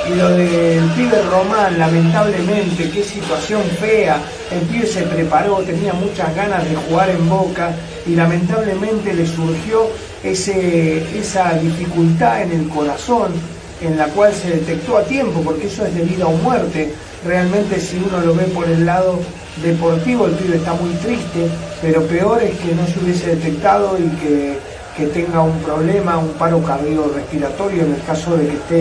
Y 0.08 0.14
lo 0.16 0.28
del 0.30 0.84
pibe 0.90 1.22
Román, 1.30 1.78
lamentablemente, 1.78 2.90
qué 2.90 3.02
situación 3.02 3.62
fea. 3.80 4.18
El 4.50 4.60
pibe 4.60 4.86
se 4.86 5.02
preparó, 5.02 5.58
tenía 5.58 5.92
muchas 5.94 6.34
ganas 6.36 6.68
de 6.68 6.76
jugar 6.76 7.10
en 7.10 7.28
Boca 7.28 7.74
y 8.06 8.14
lamentablemente 8.14 9.14
le 9.14 9.26
surgió 9.26 9.88
ese, 10.22 11.18
esa 11.18 11.54
dificultad 11.54 12.42
en 12.42 12.52
el 12.52 12.68
corazón 12.68 13.32
en 13.80 13.96
la 13.96 14.06
cual 14.08 14.32
se 14.32 14.50
detectó 14.50 14.98
a 14.98 15.04
tiempo, 15.04 15.40
porque 15.42 15.66
eso 15.66 15.84
es 15.84 15.94
de 15.94 16.02
vida 16.02 16.26
o 16.26 16.32
muerte. 16.32 16.92
Realmente 17.24 17.80
si 17.80 17.96
uno 17.96 18.20
lo 18.24 18.34
ve 18.34 18.44
por 18.44 18.68
el 18.68 18.84
lado 18.84 19.18
deportivo, 19.62 20.26
el 20.26 20.32
pibe 20.32 20.56
está 20.56 20.74
muy 20.74 20.92
triste, 20.96 21.48
pero 21.80 22.02
peor 22.06 22.42
es 22.42 22.58
que 22.58 22.74
no 22.74 22.86
se 22.86 22.98
hubiese 23.02 23.36
detectado 23.36 23.98
y 23.98 24.08
que, 24.18 24.58
que 24.96 25.06
tenga 25.06 25.40
un 25.40 25.58
problema, 25.60 26.18
un 26.18 26.32
paro 26.34 26.62
cardiorrespiratorio 26.62 27.82
en 27.82 27.94
el 27.94 28.02
caso 28.04 28.36
de 28.36 28.46
que 28.46 28.54
esté 28.54 28.80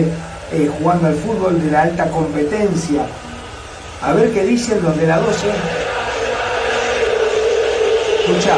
eh, 0.52 0.70
jugando 0.78 1.08
al 1.08 1.14
fútbol 1.14 1.60
de 1.60 1.70
la 1.70 1.82
alta 1.82 2.08
competencia. 2.10 3.06
A 4.02 4.12
ver 4.12 4.32
qué 4.32 4.44
dicen 4.44 4.82
los 4.82 4.96
de 4.96 5.06
la 5.06 5.18
12. 5.18 5.46
Escucha. 8.20 8.56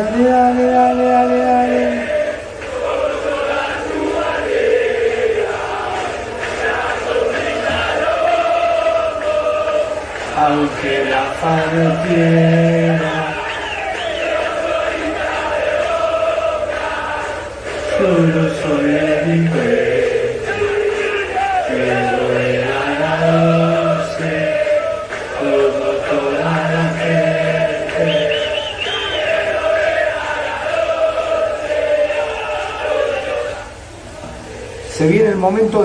dale, 0.00 0.24
dale, 0.24 0.70
dale, 0.70 1.04
dale, 1.04 1.38
dale. 1.38 2.18
Aunque 10.36 11.04
la 11.04 11.24
fama 11.38 12.02
tiene 12.06 12.79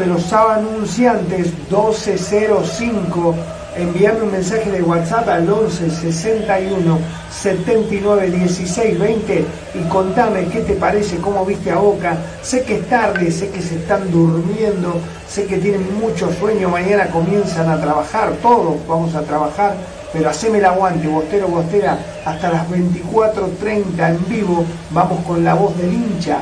de 0.06 0.12
los 0.12 0.32
anunciantes 0.34 1.47
1205. 1.70 3.36
Envíame 3.76 4.22
un 4.22 4.32
mensaje 4.32 4.72
de 4.72 4.82
WhatsApp 4.82 5.28
al 5.28 5.49
11 5.49 5.89
61 5.89 6.97
79 7.30 8.32
16 8.32 8.99
20 8.99 9.45
y 9.74 9.89
contame 9.89 10.45
qué 10.45 10.62
te 10.62 10.76
parece, 10.76 11.18
cómo 11.18 11.43
viste 11.43 11.72
a 11.72 11.78
Boca. 11.78 12.16
Sé 12.41 12.64
que 12.64 12.76
es 12.76 12.88
tarde, 12.88 13.32
sé 13.32 13.49
que 13.49 13.62
se 13.62 13.76
están 13.76 14.10
durmiendo, 14.12 14.93
sé 15.28 15.45
que 15.45 15.58
tienen 15.58 15.99
mucho 15.99 16.32
sueño. 16.39 16.70
Mañana 16.70 17.08
comienzan 17.08 17.70
a 17.70 17.82
trabajar, 17.82 18.32
todos 18.41 18.76
vamos 18.88 19.14
a 19.16 19.24
trabajar, 19.24 19.76
pero 20.14 20.30
haceme 20.30 20.60
el 20.60 20.66
aguante, 20.66 21.08
Bostero, 21.08 21.47
Bostera, 21.47 21.97
hasta 22.24 22.49
las 22.49 22.70
24.30 22.70 24.10
en 24.10 24.30
vivo. 24.30 24.66
Vamos 24.91 25.26
con 25.26 25.43
la 25.43 25.56
voz 25.56 25.76
del 25.78 25.91
hincha. 25.91 26.38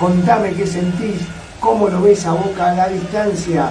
Contame 0.00 0.50
qué 0.54 0.66
sentís, 0.66 1.20
cómo 1.62 1.88
lo 1.88 2.02
ves 2.02 2.26
a 2.26 2.32
Boca 2.32 2.72
a 2.72 2.74
la 2.74 2.88
distancia. 2.88 3.70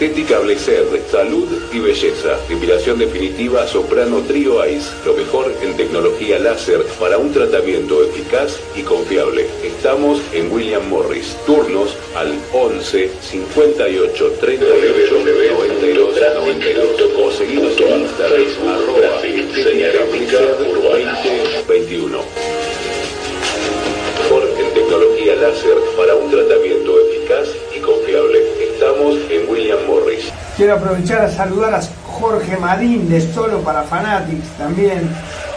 Estética 0.00 0.38
Blecer, 0.38 0.86
salud 1.10 1.48
y 1.72 1.80
belleza. 1.80 2.38
Depilación 2.48 3.00
definitiva 3.00 3.66
Soprano 3.66 4.22
Trio 4.28 4.64
Ice. 4.64 4.90
Lo 5.04 5.12
mejor 5.14 5.52
en 5.60 5.76
tecnología 5.76 6.38
láser 6.38 6.84
para 7.00 7.18
un 7.18 7.32
tratamiento 7.32 8.04
eficaz 8.04 8.60
y 8.76 8.82
confiable. 8.82 9.48
Estamos 9.64 10.20
en 10.32 10.52
William 10.52 10.88
Morris. 10.88 11.36
Turnos 11.44 11.96
al 12.14 12.32
11 12.52 13.10
58 13.22 14.32
38 14.40 15.14
92 15.24 16.14
92 16.36 17.00
o 17.18 17.32
seguidos 17.32 17.80
en 17.80 18.02
Instagram 18.02 18.68
arroba 18.68 19.26
estética 19.26 20.04
Blecer 20.12 20.58
2021 21.66 22.68
mejor 24.28 24.48
en 24.58 24.74
tecnología 24.74 25.36
láser 25.36 25.76
para 25.96 26.14
un 26.14 26.30
tratamiento 26.30 26.98
eficaz. 27.00 27.07
En 28.98 29.48
William 29.48 29.78
Morris. 29.86 30.32
Quiero 30.56 30.74
aprovechar 30.74 31.20
a 31.20 31.30
saludar 31.30 31.72
a 31.72 31.80
Jorge 32.04 32.56
Marín 32.56 33.08
de 33.08 33.20
Solo 33.32 33.60
para 33.60 33.84
Fanatics, 33.84 34.48
también 34.58 35.08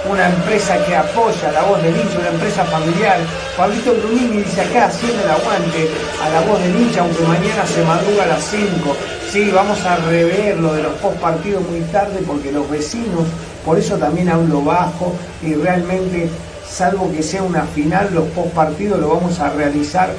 una 0.07 0.29
empresa 0.29 0.77
que 0.85 0.95
apoya 0.95 1.51
la 1.51 1.63
voz 1.63 1.81
del 1.81 1.95
hincha, 1.95 2.19
una 2.19 2.29
empresa 2.29 2.63
familiar. 2.65 3.17
Pablito 3.57 3.93
Brunini 3.95 4.43
dice 4.43 4.61
acá, 4.61 4.85
haciendo 4.85 5.23
el 5.23 5.31
aguante 5.31 5.89
a 6.23 6.29
la 6.29 6.41
voz 6.41 6.61
del 6.61 6.75
hincha, 6.75 7.01
aunque 7.01 7.23
mañana 7.23 7.65
se 7.65 7.83
madruga 7.83 8.23
a 8.25 8.27
las 8.27 8.43
5. 8.43 8.95
Sí, 9.31 9.49
vamos 9.51 9.83
a 9.85 9.95
rever 9.95 10.57
lo 10.57 10.73
de 10.75 10.83
los 10.83 10.93
post 10.99 11.17
partidos 11.17 11.67
muy 11.67 11.81
tarde 11.91 12.19
porque 12.27 12.51
los 12.51 12.69
vecinos, 12.69 13.25
por 13.65 13.79
eso 13.79 13.97
también 13.97 14.29
hablo 14.29 14.61
bajo 14.61 15.13
y 15.41 15.55
realmente 15.55 16.29
salvo 16.69 17.11
que 17.11 17.23
sea 17.23 17.41
una 17.41 17.63
final, 17.63 18.09
los 18.13 18.25
post 18.29 18.49
partidos 18.49 18.99
lo 18.99 19.09
vamos 19.09 19.39
a 19.39 19.49
realizar 19.49 20.11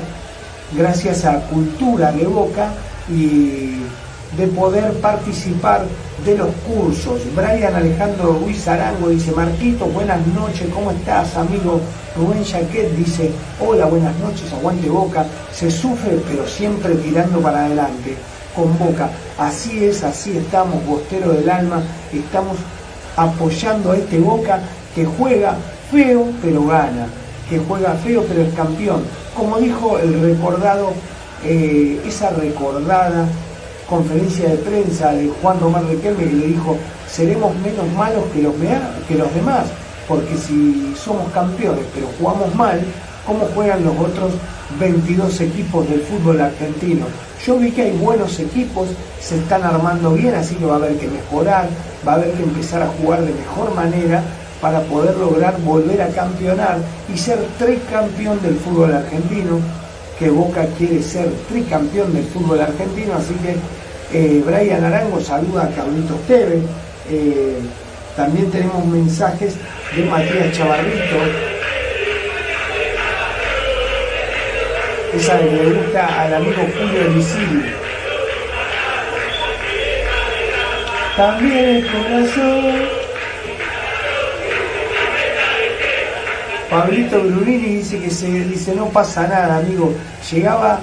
gracias 0.76 1.24
a 1.24 1.40
Cultura 1.46 2.12
de 2.12 2.26
Boca 2.26 2.72
y 3.08 3.76
de 4.36 4.46
poder 4.48 4.92
participar 5.00 5.84
de 6.24 6.36
los 6.36 6.48
cursos. 6.66 7.20
Brian 7.34 7.74
Alejandro 7.74 8.38
Ruiz 8.40 8.66
Arango 8.66 9.08
dice, 9.08 9.32
Marquito, 9.32 9.86
buenas 9.86 10.26
noches, 10.28 10.68
¿cómo 10.74 10.90
estás, 10.90 11.36
amigo? 11.36 11.80
Rubén 12.16 12.44
Jaquet 12.44 12.90
dice, 12.96 13.30
hola, 13.60 13.86
buenas 13.86 14.16
noches, 14.18 14.52
aguante 14.52 14.88
Boca. 14.88 15.24
Se 15.52 15.70
sufre, 15.70 16.20
pero 16.28 16.46
siempre 16.46 16.94
tirando 16.96 17.40
para 17.40 17.66
adelante, 17.66 18.16
con 18.56 18.76
Boca. 18.78 19.10
Así 19.38 19.84
es, 19.84 20.02
así 20.02 20.36
estamos, 20.36 20.84
Bostero 20.86 21.32
del 21.32 21.48
Alma, 21.48 21.82
estamos 22.12 22.56
apoyando 23.16 23.92
a 23.92 23.96
este 23.96 24.18
Boca 24.18 24.60
que 24.94 25.04
juega 25.04 25.56
feo, 25.90 26.26
pero 26.42 26.66
gana, 26.66 27.06
que 27.48 27.58
juega 27.58 27.94
feo, 27.94 28.24
pero 28.28 28.42
es 28.42 28.54
campeón. 28.54 29.02
Como 29.36 29.58
dijo 29.58 29.98
el 29.98 30.20
recordado, 30.20 30.92
eh, 31.44 32.00
esa 32.06 32.30
recordada 32.30 33.26
conferencia 33.88 34.48
de 34.48 34.56
prensa 34.56 35.12
de 35.12 35.30
Juan 35.42 35.60
Román 35.60 35.88
Riquelme 35.88 36.24
que 36.24 36.32
le 36.32 36.46
dijo, 36.46 36.76
seremos 37.06 37.54
menos 37.56 37.86
malos 37.96 38.24
que 38.32 38.42
los, 38.42 38.54
que 39.06 39.14
los 39.14 39.34
demás, 39.34 39.66
porque 40.08 40.36
si 40.36 40.94
somos 40.96 41.30
campeones 41.32 41.84
pero 41.94 42.06
jugamos 42.18 42.54
mal, 42.54 42.80
¿cómo 43.26 43.46
juegan 43.54 43.84
los 43.84 43.96
otros 43.98 44.32
22 44.80 45.40
equipos 45.42 45.88
del 45.88 46.00
fútbol 46.00 46.40
argentino? 46.40 47.06
Yo 47.44 47.58
vi 47.58 47.72
que 47.72 47.82
hay 47.82 47.92
buenos 47.92 48.38
equipos, 48.40 48.88
se 49.20 49.36
están 49.36 49.62
armando 49.62 50.12
bien, 50.12 50.34
así 50.34 50.54
que 50.54 50.64
va 50.64 50.74
a 50.74 50.76
haber 50.76 50.96
que 50.96 51.08
mejorar, 51.08 51.68
va 52.06 52.12
a 52.12 52.14
haber 52.16 52.32
que 52.32 52.42
empezar 52.42 52.82
a 52.82 52.86
jugar 52.86 53.20
de 53.20 53.34
mejor 53.34 53.74
manera 53.74 54.22
para 54.64 54.80
poder 54.80 55.14
lograr 55.18 55.60
volver 55.60 56.00
a 56.00 56.08
campeonar 56.08 56.78
y 57.14 57.18
ser 57.18 57.38
tricampeón 57.58 58.40
del 58.40 58.56
fútbol 58.56 58.94
argentino, 58.94 59.60
que 60.18 60.30
Boca 60.30 60.64
quiere 60.78 61.02
ser 61.02 61.28
tricampeón 61.50 62.14
del 62.14 62.24
fútbol 62.24 62.62
argentino, 62.62 63.12
así 63.12 63.34
que 63.34 63.58
eh, 64.18 64.42
Brian 64.42 64.82
Arango 64.82 65.20
saluda 65.20 65.64
a 65.64 65.68
Carlitos 65.68 66.18
Teve. 66.26 66.62
Eh, 67.10 67.58
también 68.16 68.50
tenemos 68.50 68.86
mensajes 68.86 69.52
de 69.94 70.04
Matías 70.06 70.56
Chavarrito. 70.56 71.18
Esa 75.14 75.40
que 75.40 75.44
le 75.44 75.72
gusta 75.74 76.22
al 76.22 76.34
amigo 76.36 76.62
Julio 76.72 77.10
Licini. 77.10 77.64
También 81.18 81.64
el 81.68 81.86
corazón. 81.86 83.03
Pablito 86.74 87.20
Brunini 87.20 87.76
dice 87.76 88.00
que 88.00 88.10
se 88.10 88.26
dice 88.26 88.74
no 88.74 88.86
pasa 88.86 89.28
nada, 89.28 89.58
amigo. 89.58 89.94
Llegaba 90.28 90.80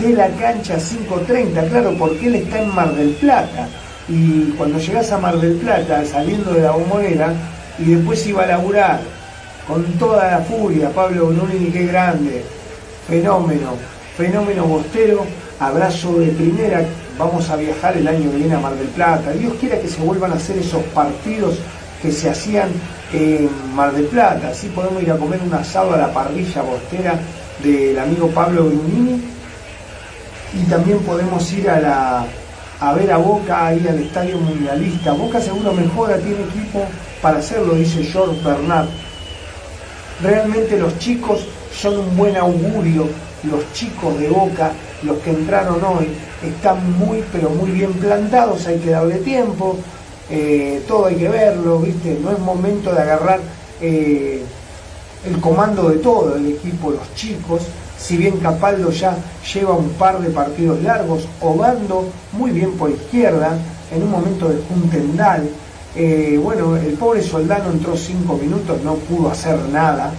de 0.00 0.14
la 0.14 0.28
cancha 0.28 0.76
5.30, 0.78 1.68
claro, 1.68 1.94
porque 1.98 2.28
él 2.28 2.36
está 2.36 2.62
en 2.62 2.74
Mar 2.74 2.94
del 2.94 3.10
Plata. 3.10 3.68
Y 4.08 4.54
cuando 4.56 4.78
llegas 4.78 5.12
a 5.12 5.18
Mar 5.18 5.36
del 5.36 5.56
Plata, 5.56 6.02
saliendo 6.06 6.54
de 6.54 6.62
la 6.62 6.70
bombonera, 6.70 7.34
y 7.78 7.92
después 7.94 8.26
iba 8.26 8.44
a 8.44 8.46
laburar 8.46 9.00
con 9.68 9.84
toda 9.98 10.30
la 10.30 10.38
furia, 10.38 10.88
Pablo 10.88 11.26
Brunini, 11.26 11.70
qué 11.70 11.88
grande, 11.88 12.42
fenómeno, 13.06 13.76
fenómeno 14.16 14.64
bostero, 14.64 15.26
abrazo 15.60 16.20
de 16.20 16.28
primera, 16.28 16.86
vamos 17.18 17.50
a 17.50 17.56
viajar 17.56 17.98
el 17.98 18.08
año 18.08 18.30
que 18.30 18.38
viene 18.38 18.54
a 18.54 18.60
Mar 18.60 18.76
del 18.76 18.88
Plata, 18.88 19.32
Dios 19.32 19.52
quiera 19.60 19.78
que 19.78 19.88
se 19.88 20.00
vuelvan 20.00 20.32
a 20.32 20.36
hacer 20.36 20.56
esos 20.56 20.82
partidos 20.94 21.58
que 22.00 22.10
se 22.12 22.30
hacían 22.30 22.70
en 23.14 23.48
Mar 23.76 23.92
del 23.92 24.06
Plata, 24.06 24.48
así 24.48 24.68
podemos 24.68 25.00
ir 25.02 25.12
a 25.12 25.16
comer 25.16 25.40
un 25.40 25.54
asado 25.54 25.94
a 25.94 25.96
la 25.96 26.12
parrilla 26.12 26.62
bostera 26.62 27.20
del 27.62 27.96
amigo 27.96 28.28
Pablo 28.28 28.64
Brunini. 28.64 29.22
Y 30.52 30.64
también 30.68 30.98
podemos 31.00 31.52
ir 31.52 31.70
a, 31.70 31.80
la, 31.80 32.26
a 32.80 32.92
ver 32.94 33.12
a 33.12 33.16
Boca 33.16 33.66
ahí 33.66 33.86
al 33.88 34.00
Estadio 34.00 34.38
Mundialista. 34.38 35.12
Boca 35.12 35.40
seguro 35.40 35.72
mejora, 35.72 36.16
tiene 36.18 36.42
equipo 36.42 36.84
para 37.22 37.38
hacerlo, 37.38 37.74
dice 37.74 38.02
George 38.02 38.40
Bernard. 38.44 38.88
Realmente 40.22 40.76
los 40.78 40.98
chicos 40.98 41.46
son 41.72 41.98
un 41.98 42.16
buen 42.16 42.36
augurio, 42.36 43.08
los 43.44 43.72
chicos 43.72 44.18
de 44.18 44.28
Boca, 44.28 44.72
los 45.02 45.18
que 45.18 45.30
entraron 45.30 45.82
hoy, 45.84 46.08
están 46.42 46.98
muy 46.98 47.22
pero 47.32 47.50
muy 47.50 47.70
bien 47.70 47.92
plantados, 47.94 48.66
hay 48.66 48.78
que 48.78 48.90
darle 48.90 49.16
tiempo, 49.16 49.76
eh, 50.30 50.82
todo 50.88 51.06
hay 51.06 51.16
que 51.16 51.28
verlo, 51.28 51.80
¿viste? 51.80 52.18
No 52.22 52.30
es 52.30 52.38
momento 52.38 52.92
de 52.92 53.02
agarrar 53.02 53.40
eh, 53.80 54.42
el 55.26 55.40
comando 55.40 55.90
de 55.90 55.98
todo 55.98 56.36
el 56.36 56.46
equipo, 56.46 56.90
los 56.90 57.14
chicos, 57.14 57.62
si 57.98 58.16
bien 58.16 58.38
Capaldo 58.38 58.90
ya 58.90 59.16
lleva 59.52 59.74
un 59.74 59.90
par 59.90 60.20
de 60.20 60.30
partidos 60.30 60.82
largos, 60.82 61.26
Obando 61.40 62.08
muy 62.32 62.50
bien 62.50 62.72
por 62.72 62.90
izquierda, 62.90 63.56
en 63.94 64.02
un 64.02 64.10
momento 64.10 64.48
de 64.48 64.60
juntendal. 64.68 65.48
Eh, 65.96 66.38
bueno, 66.42 66.76
el 66.76 66.94
pobre 66.94 67.22
Soldano 67.22 67.70
entró 67.70 67.96
cinco 67.96 68.34
minutos, 68.36 68.82
no 68.82 68.94
pudo 68.94 69.30
hacer 69.30 69.58
nada. 69.70 70.12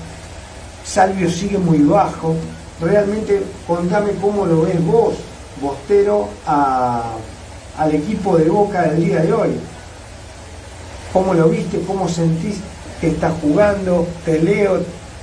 Salvio 0.83 1.29
sigue 1.29 1.57
muy 1.57 1.79
bajo. 1.79 2.35
Realmente 2.81 3.43
contame 3.67 4.11
cómo 4.21 4.45
lo 4.45 4.61
ves 4.61 4.83
vos, 4.85 5.15
Bostero, 5.61 6.27
al 6.45 7.93
equipo 7.93 8.37
de 8.37 8.49
Boca 8.49 8.83
del 8.83 9.05
día 9.05 9.21
de 9.21 9.33
hoy. 9.33 9.49
¿Cómo 11.15 11.33
lo 11.33 11.47
viste? 11.47 11.79
¿Cómo 11.87 12.09
sentís 12.09 12.57
que 12.99 13.07
está 13.07 13.31
jugando? 13.41 14.05
Te 14.25 14.37
leo 14.37 14.81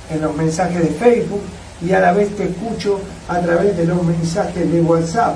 en 0.09 0.21
los 0.23 0.35
mensajes 0.35 0.81
de 0.81 0.87
Facebook 0.87 1.43
y 1.85 1.91
a 1.91 1.99
la 1.99 2.13
vez 2.13 2.35
te 2.35 2.45
escucho 2.45 2.99
a 3.27 3.37
través 3.37 3.77
de 3.77 3.85
los 3.85 4.01
mensajes 4.01 4.71
de 4.71 4.81
WhatsApp. 4.81 5.35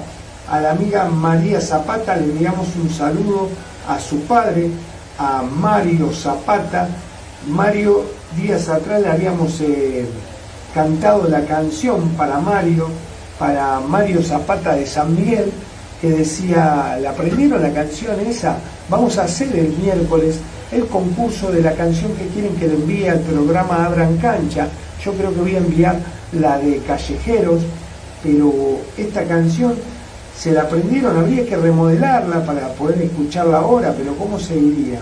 A 0.50 0.60
la 0.60 0.72
amiga 0.72 1.06
María 1.10 1.62
Zapata 1.62 2.16
le 2.16 2.24
enviamos 2.24 2.70
un 2.76 2.90
saludo 2.90 3.50
a 3.88 4.00
su 4.00 4.22
padre, 4.22 4.72
a 5.20 5.44
Mario 5.44 6.12
Zapata. 6.12 6.88
Mario, 7.48 8.06
días 8.36 8.68
atrás 8.68 9.04
le 9.04 9.10
habíamos 9.10 9.62
eh, 9.62 10.08
cantado 10.74 11.28
la 11.30 11.46
canción 11.46 12.10
para 12.18 12.40
Mario, 12.40 12.88
para 13.38 13.80
Mario 13.80 14.24
Zapata 14.24 14.74
de 14.74 14.88
San 14.88 15.16
Miguel, 15.16 15.52
que 16.02 16.10
decía, 16.10 16.98
¿la 17.00 17.12
aprendieron 17.12 17.62
la 17.62 17.72
canción 17.72 18.20
esa? 18.22 18.58
Vamos 18.90 19.18
a 19.18 19.24
hacer 19.24 19.54
el 19.54 19.76
miércoles 19.78 20.40
el 20.72 20.86
concurso 20.88 21.52
de 21.52 21.62
la 21.62 21.74
canción 21.74 22.14
que 22.14 22.28
quieren 22.28 22.56
que 22.56 22.68
le 22.68 22.76
envíe 22.76 23.08
al 23.08 23.20
programa 23.20 23.86
Abran 23.86 24.18
Cancha. 24.18 24.68
Yo 25.04 25.14
creo 25.14 25.34
que 25.34 25.42
voy 25.42 25.56
a 25.56 25.60
enviar 25.60 26.00
la 26.32 26.58
de 26.58 26.80
Callejeros, 26.80 27.62
pero 28.24 28.54
esta 28.98 29.24
canción 29.26 29.76
se 30.38 30.52
la 30.54 30.64
aprendieron, 30.64 31.18
habría 31.18 31.46
que 31.46 31.58
remodelarla 31.58 32.46
para 32.46 32.70
poder 32.74 33.02
escucharla 33.02 33.58
ahora, 33.58 33.94
pero 33.98 34.16
¿cómo 34.16 34.40
se 34.40 34.56
diría? 34.56 35.00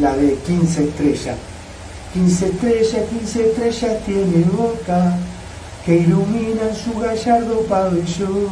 La 0.00 0.16
de 0.16 0.34
15 0.34 0.84
estrellas. 0.84 1.36
15 2.14 2.46
estrellas, 2.46 3.02
15 3.10 3.50
estrellas 3.50 4.04
tiene 4.06 4.44
boca 4.56 5.18
que 5.84 5.96
ilumina 5.96 6.74
su 6.74 6.98
gallardo 6.98 7.60
pabellón. 7.68 8.48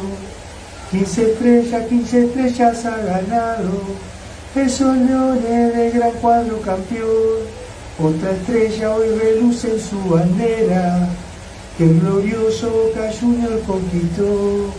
15 0.91 1.31
estrellas, 1.31 1.87
15 1.87 2.23
estrellas 2.25 2.85
ha 2.85 2.97
ganado 2.97 3.81
esos 4.57 4.97
leones 4.97 5.75
de 5.75 5.91
gran 5.91 6.11
cuadro 6.13 6.59
campeón. 6.61 7.57
Otra 7.99 8.31
estrella 8.31 8.95
hoy 8.95 9.07
reluce 9.17 9.71
en 9.71 9.79
su 9.79 9.99
bandera 10.09 11.07
que 11.77 11.83
el 11.83 11.99
glorioso 11.99 12.69
Boca 12.69 13.09
Junior 13.19 13.61
conquistó, 13.65 14.73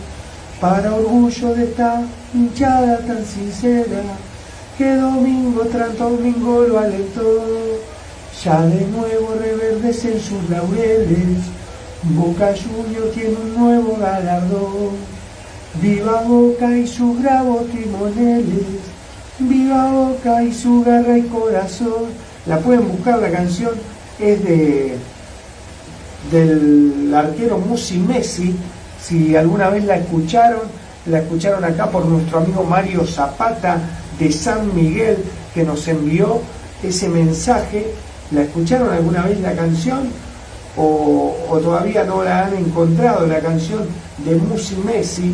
para 0.59 0.93
orgullo 0.93 1.55
de 1.55 1.63
esta 1.63 2.01
hinchada 2.33 2.99
tan 2.99 3.25
sincera, 3.25 4.03
que 4.77 4.95
domingo 4.95 5.61
tras 5.71 5.97
domingo 5.97 6.61
lo 6.61 6.79
alentó, 6.79 7.45
ya 8.43 8.65
de 8.65 8.85
nuevo 8.87 9.35
reverdecen 9.39 10.19
sus 10.19 10.49
laureles, 10.49 11.39
Boca 12.03 12.53
Junior 12.53 13.11
tiene 13.13 13.35
un 13.35 13.55
nuevo 13.57 13.97
galardón, 13.99 14.95
viva 15.81 16.21
Boca 16.21 16.77
y 16.77 16.87
sus 16.87 17.21
bravos 17.21 17.65
timoneles, 17.71 18.88
viva 19.39 19.91
Boca 19.91 20.43
y 20.43 20.53
su 20.53 20.83
garra 20.83 21.17
y 21.17 21.23
corazón, 21.23 22.05
la 22.45 22.59
pueden 22.59 22.87
buscar 22.87 23.19
la 23.19 23.31
canción, 23.31 23.71
es 24.19 24.43
de 24.43 24.97
del 26.31 27.13
arquero 27.15 27.57
Musi 27.57 27.97
Messi, 27.97 28.55
si 29.01 29.35
alguna 29.35 29.69
vez 29.69 29.85
la 29.85 29.95
escucharon, 29.95 30.61
la 31.05 31.19
escucharon 31.19 31.63
acá 31.63 31.89
por 31.89 32.05
nuestro 32.05 32.39
amigo 32.39 32.63
Mario 32.63 33.05
Zapata 33.05 33.79
de 34.19 34.31
San 34.31 34.75
Miguel, 34.75 35.17
que 35.53 35.63
nos 35.63 35.87
envió 35.87 36.41
ese 36.83 37.09
mensaje. 37.09 37.87
¿La 38.31 38.41
escucharon 38.41 38.93
alguna 38.93 39.23
vez 39.23 39.39
la 39.39 39.53
canción? 39.53 40.09
O, 40.77 41.35
todavía 41.63 42.03
no 42.03 42.23
la 42.23 42.45
han 42.45 42.55
encontrado, 42.55 43.25
la 43.25 43.39
canción 43.39 43.81
de 44.19 44.35
Musi 44.35 44.75
Messi, 44.85 45.33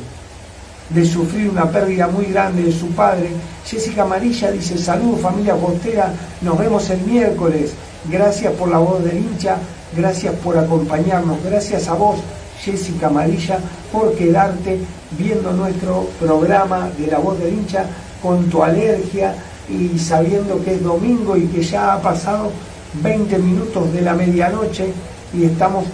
de 0.91 1.07
sufrir 1.07 1.49
una 1.49 1.71
pérdida 1.71 2.09
muy 2.09 2.27
grande 2.27 2.65
de 2.65 2.73
su 2.73 2.89
padre. 2.89 3.31
Jessica 3.65 4.03
Amarilla 4.03 4.51
dice, 4.51 4.77
saludos 4.77 5.21
familia 5.21 5.55
Bostera, 5.55 6.13
nos 6.41 6.59
vemos 6.59 6.91
el 6.91 7.01
miércoles. 7.03 7.73
Gracias 8.11 8.53
por 8.55 8.69
la 8.69 8.79
voz 8.79 9.05
del 9.05 9.19
hincha, 9.19 9.59
gracias 9.97 10.35
por 10.37 10.59
acompañarnos, 10.59 11.39
gracias 11.45 11.87
a 11.87 11.95
vos, 11.95 12.17
Jessica 12.61 13.07
Amarilla, 13.07 13.61
por 13.93 14.15
quedarte 14.17 14.81
viendo 15.17 15.53
nuestro 15.53 16.09
programa 16.19 16.91
de 16.99 17.07
la 17.07 17.19
voz 17.19 17.39
del 17.39 17.55
hincha 17.55 17.87
con 18.21 18.51
tu 18.51 18.65
alergia 18.65 19.37
y 19.69 19.97
sabiendo 20.01 20.61
que 20.65 20.75
es 20.75 20.83
domingo 20.83 21.37
y 21.37 21.47
que 21.47 21.63
ya 21.63 21.95
ha 21.95 22.03
pasado 22.03 22.51
20 22.95 23.39
minutos 23.39 23.93
de 23.93 24.03
la 24.03 24.15
medianoche 24.15 24.93
y 25.33 25.45
estamos 25.45 25.85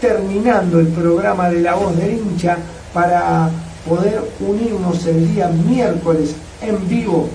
terminando 0.00 0.78
el 0.78 0.86
programa 0.88 1.50
de 1.50 1.60
la 1.60 1.74
voz 1.74 1.96
del 1.96 2.18
hincha 2.18 2.56
para 2.94 3.50
poder 3.88 4.22
unirnos 4.40 5.04
el 5.06 5.34
día 5.34 5.48
miércoles 5.48 6.36
en 6.62 6.88
vivo 6.88 7.28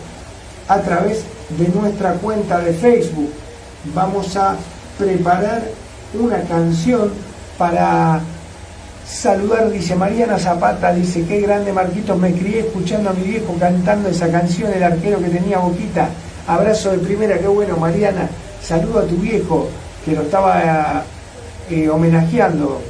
a 0.69 0.79
través 0.79 1.23
de 1.57 1.67
nuestra 1.77 2.13
cuenta 2.13 2.59
de 2.59 2.73
Facebook. 2.73 3.29
Vamos 3.85 4.37
a 4.37 4.55
preparar 4.97 5.61
una 6.17 6.39
canción 6.43 7.11
para 7.57 8.21
saludar, 9.05 9.69
dice 9.71 9.93
Mariana 9.93 10.39
Zapata, 10.39 10.93
dice, 10.93 11.25
qué 11.25 11.41
grande 11.41 11.73
Marquitos, 11.73 12.17
me 12.17 12.31
crié 12.31 12.61
escuchando 12.61 13.09
a 13.09 13.13
mi 13.13 13.23
viejo 13.23 13.57
cantando 13.59 14.07
esa 14.07 14.31
canción, 14.31 14.71
el 14.73 14.83
arquero 14.83 15.19
que 15.19 15.27
tenía 15.27 15.57
boquita. 15.57 16.07
Abrazo 16.47 16.91
de 16.91 16.99
primera, 16.99 17.37
qué 17.37 17.47
bueno 17.47 17.75
Mariana, 17.75 18.29
saludo 18.61 18.99
a 18.99 19.03
tu 19.05 19.17
viejo, 19.17 19.67
que 20.05 20.13
lo 20.13 20.21
estaba 20.21 21.03
eh, 21.69 21.89
homenajeando. 21.89 22.81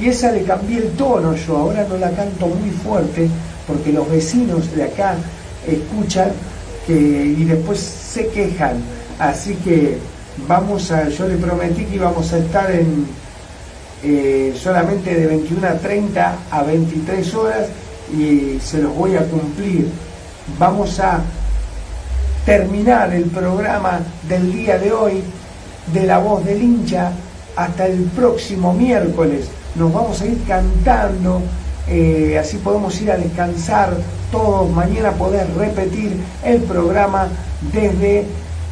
Y 0.00 0.08
esa 0.08 0.32
le 0.32 0.44
cambié 0.44 0.78
el 0.78 0.90
tono 0.92 1.34
yo, 1.34 1.56
ahora 1.58 1.84
no 1.86 1.98
la 1.98 2.10
canto 2.12 2.46
muy 2.46 2.70
fuerte, 2.70 3.28
porque 3.66 3.92
los 3.92 4.10
vecinos 4.10 4.74
de 4.74 4.84
acá 4.84 5.16
escuchan 5.66 6.30
que, 6.86 6.94
y 6.94 7.44
después 7.44 7.78
se 7.78 8.28
quejan. 8.28 8.82
Así 9.18 9.54
que 9.56 9.98
vamos 10.46 10.90
a, 10.90 11.08
yo 11.08 11.28
le 11.28 11.36
prometí 11.36 11.84
que 11.84 11.96
íbamos 11.96 12.32
a 12.32 12.38
estar 12.38 12.70
en 12.70 13.06
eh, 14.02 14.54
solamente 14.56 15.14
de 15.14 15.26
21 15.26 15.66
a 15.66 15.74
30 15.74 16.38
a 16.50 16.62
23 16.62 17.34
horas 17.34 17.68
y 18.16 18.58
se 18.60 18.82
los 18.82 18.94
voy 18.94 19.16
a 19.16 19.24
cumplir. 19.24 19.88
Vamos 20.58 20.98
a 21.00 21.20
terminar 22.44 23.12
el 23.12 23.24
programa 23.24 24.00
del 24.28 24.52
día 24.52 24.78
de 24.78 24.92
hoy 24.92 25.22
de 25.92 26.06
la 26.06 26.18
voz 26.18 26.44
del 26.44 26.62
hincha 26.62 27.12
hasta 27.56 27.86
el 27.86 28.04
próximo 28.04 28.72
miércoles. 28.72 29.48
Nos 29.74 29.92
vamos 29.92 30.20
a 30.22 30.26
ir 30.26 30.42
cantando, 30.44 31.42
eh, 31.86 32.38
así 32.40 32.56
podemos 32.58 32.98
ir 33.00 33.10
a 33.10 33.16
descansar 33.16 33.92
todos. 34.32 34.70
Mañana 34.70 35.12
poder 35.12 35.46
repetir 35.56 36.16
el 36.42 36.62
programa 36.62 37.28
desde 37.72 38.24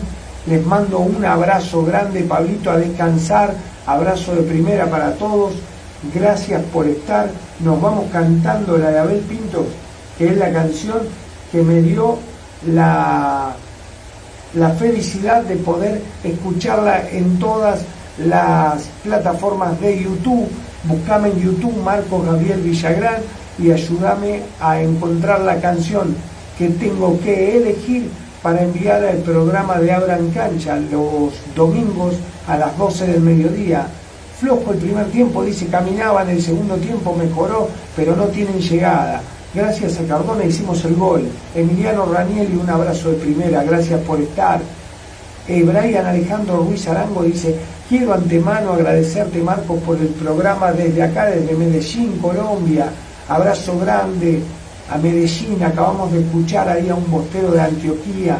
Les 0.46 0.66
mando 0.66 0.98
un 1.00 1.24
abrazo 1.24 1.84
grande, 1.84 2.22
Pablito, 2.22 2.70
a 2.70 2.76
descansar. 2.76 3.54
Abrazo 3.86 4.34
de 4.34 4.42
primera 4.42 4.86
para 4.86 5.14
todos. 5.14 5.54
Gracias 6.14 6.62
por 6.72 6.86
estar. 6.86 7.30
Nos 7.60 7.80
vamos 7.80 8.06
cantando 8.12 8.76
la 8.76 8.90
de 8.90 8.98
Abel 8.98 9.20
Pintos, 9.20 9.66
que 10.18 10.28
es 10.28 10.36
la 10.36 10.52
canción 10.52 10.98
que 11.50 11.62
me 11.62 11.80
dio 11.80 12.18
la, 12.66 13.54
la 14.54 14.70
felicidad 14.70 15.42
de 15.42 15.56
poder 15.56 16.02
escucharla 16.22 17.08
en 17.10 17.38
todas 17.38 17.80
las 18.18 18.84
plataformas 19.02 19.80
de 19.80 20.02
YouTube. 20.02 20.48
Buscame 20.86 21.30
en 21.30 21.40
YouTube 21.40 21.82
Marcos 21.82 22.26
Gabriel 22.26 22.60
Villagrán 22.60 23.22
y 23.58 23.70
ayúdame 23.70 24.42
a 24.60 24.82
encontrar 24.82 25.40
la 25.40 25.58
canción 25.58 26.14
que 26.58 26.68
tengo 26.68 27.18
que 27.20 27.56
elegir 27.56 28.10
para 28.42 28.62
enviar 28.62 29.02
al 29.02 29.18
programa 29.18 29.78
de 29.78 29.90
Abran 29.92 30.30
Cancha 30.30 30.76
los 30.76 31.32
domingos 31.56 32.16
a 32.46 32.58
las 32.58 32.76
12 32.76 33.06
del 33.06 33.22
mediodía. 33.22 33.86
Flojo 34.38 34.72
el 34.72 34.78
primer 34.78 35.06
tiempo, 35.06 35.42
dice, 35.42 35.68
caminaban, 35.68 36.28
el 36.28 36.42
segundo 36.42 36.76
tiempo 36.76 37.16
mejoró, 37.16 37.68
pero 37.96 38.14
no 38.14 38.24
tienen 38.24 38.60
llegada. 38.60 39.22
Gracias 39.54 39.98
a 39.98 40.04
Cardona 40.04 40.44
hicimos 40.44 40.84
el 40.84 40.96
gol. 40.96 41.26
Emiliano 41.54 42.04
Raniel 42.04 42.50
y 42.52 42.56
un 42.56 42.68
abrazo 42.68 43.10
de 43.10 43.16
primera, 43.16 43.62
gracias 43.62 44.00
por 44.00 44.20
estar. 44.20 44.60
Eh, 45.48 45.62
Brian 45.62 46.04
Alejandro 46.04 46.58
Ruiz 46.58 46.86
Arango 46.88 47.22
dice, 47.22 47.56
quiero 47.88 48.14
antemano 48.14 48.72
agradecerte 48.72 49.40
Marcos 49.40 49.80
por 49.82 49.98
el 49.98 50.08
programa 50.08 50.72
desde 50.72 51.02
acá, 51.02 51.26
desde 51.26 51.54
Medellín, 51.54 52.18
Colombia. 52.18 52.88
Abrazo 53.28 53.78
grande 53.78 54.42
a 54.90 54.98
Medellín, 54.98 55.62
acabamos 55.62 56.12
de 56.12 56.20
escuchar 56.20 56.68
ahí 56.68 56.88
a 56.88 56.94
un 56.94 57.10
bostero 57.10 57.50
de 57.50 57.60
Antioquía. 57.60 58.38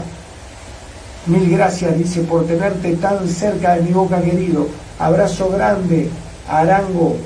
Mil 1.26 1.50
gracias, 1.50 1.96
dice, 1.96 2.20
por 2.20 2.46
tenerte 2.46 2.96
tan 2.96 3.26
cerca 3.28 3.76
de 3.76 3.82
mi 3.82 3.92
boca 3.92 4.20
querido. 4.20 4.68
Abrazo 4.98 5.48
grande 5.48 6.10
a 6.48 6.58
Arango, 6.58 7.16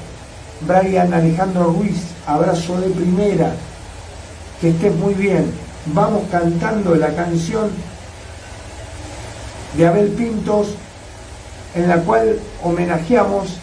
Brian 0.60 1.12
Alejandro 1.12 1.72
Ruiz, 1.72 2.00
abrazo 2.26 2.80
de 2.80 2.90
primera. 2.90 3.52
Que 4.60 4.70
estés 4.70 4.94
muy 4.94 5.14
bien. 5.14 5.52
Vamos 5.86 6.22
cantando 6.30 6.94
la 6.94 7.08
canción 7.14 7.70
de 9.76 9.86
Abel 9.86 10.08
Pintos, 10.08 10.68
en 11.74 11.88
la 11.88 11.98
cual 11.98 12.38
homenajeamos 12.62 13.58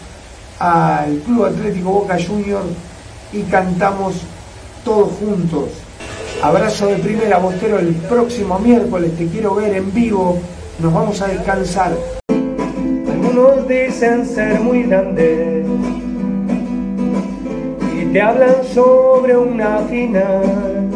al 0.58 1.18
Club 1.18 1.46
Atlético 1.46 1.90
Boca 1.90 2.16
Junior 2.24 2.62
y 3.32 3.42
cantamos 3.42 4.22
todos 4.84 5.12
juntos. 5.18 5.70
Abrazo 6.42 6.86
de 6.86 6.96
primera, 6.96 7.38
Bostero, 7.38 7.78
el 7.78 7.94
próximo 7.94 8.58
miércoles 8.58 9.16
te 9.16 9.26
quiero 9.26 9.54
ver 9.54 9.74
en 9.74 9.92
vivo. 9.92 10.38
Nos 10.78 10.92
vamos 10.92 11.20
a 11.22 11.28
descansar. 11.28 11.92
Algunos 12.28 13.66
dicen 13.66 14.26
ser 14.26 14.60
muy 14.60 14.84
grandes 14.84 15.66
y 17.98 18.04
te 18.12 18.20
hablan 18.20 18.56
sobre 18.72 19.36
una 19.36 19.78
final. 19.88 20.95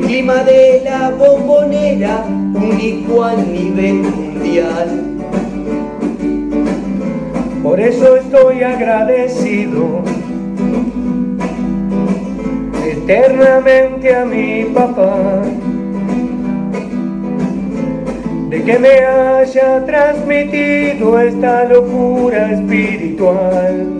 clima 0.00 0.42
de 0.44 0.82
la 0.84 1.10
bombonera 1.10 2.24
único 2.54 3.24
a 3.24 3.34
nivel 3.34 3.94
mundial. 3.94 4.88
Por 7.62 7.78
eso 7.78 8.16
estoy 8.16 8.62
agradecido 8.62 10.02
eternamente 12.86 14.14
a 14.14 14.24
mi 14.24 14.64
papá 14.64 15.42
de 18.48 18.64
que 18.64 18.78
me 18.78 19.04
haya 19.04 19.84
transmitido 19.86 21.20
esta 21.20 21.64
locura 21.64 22.52
espiritual. 22.52 23.99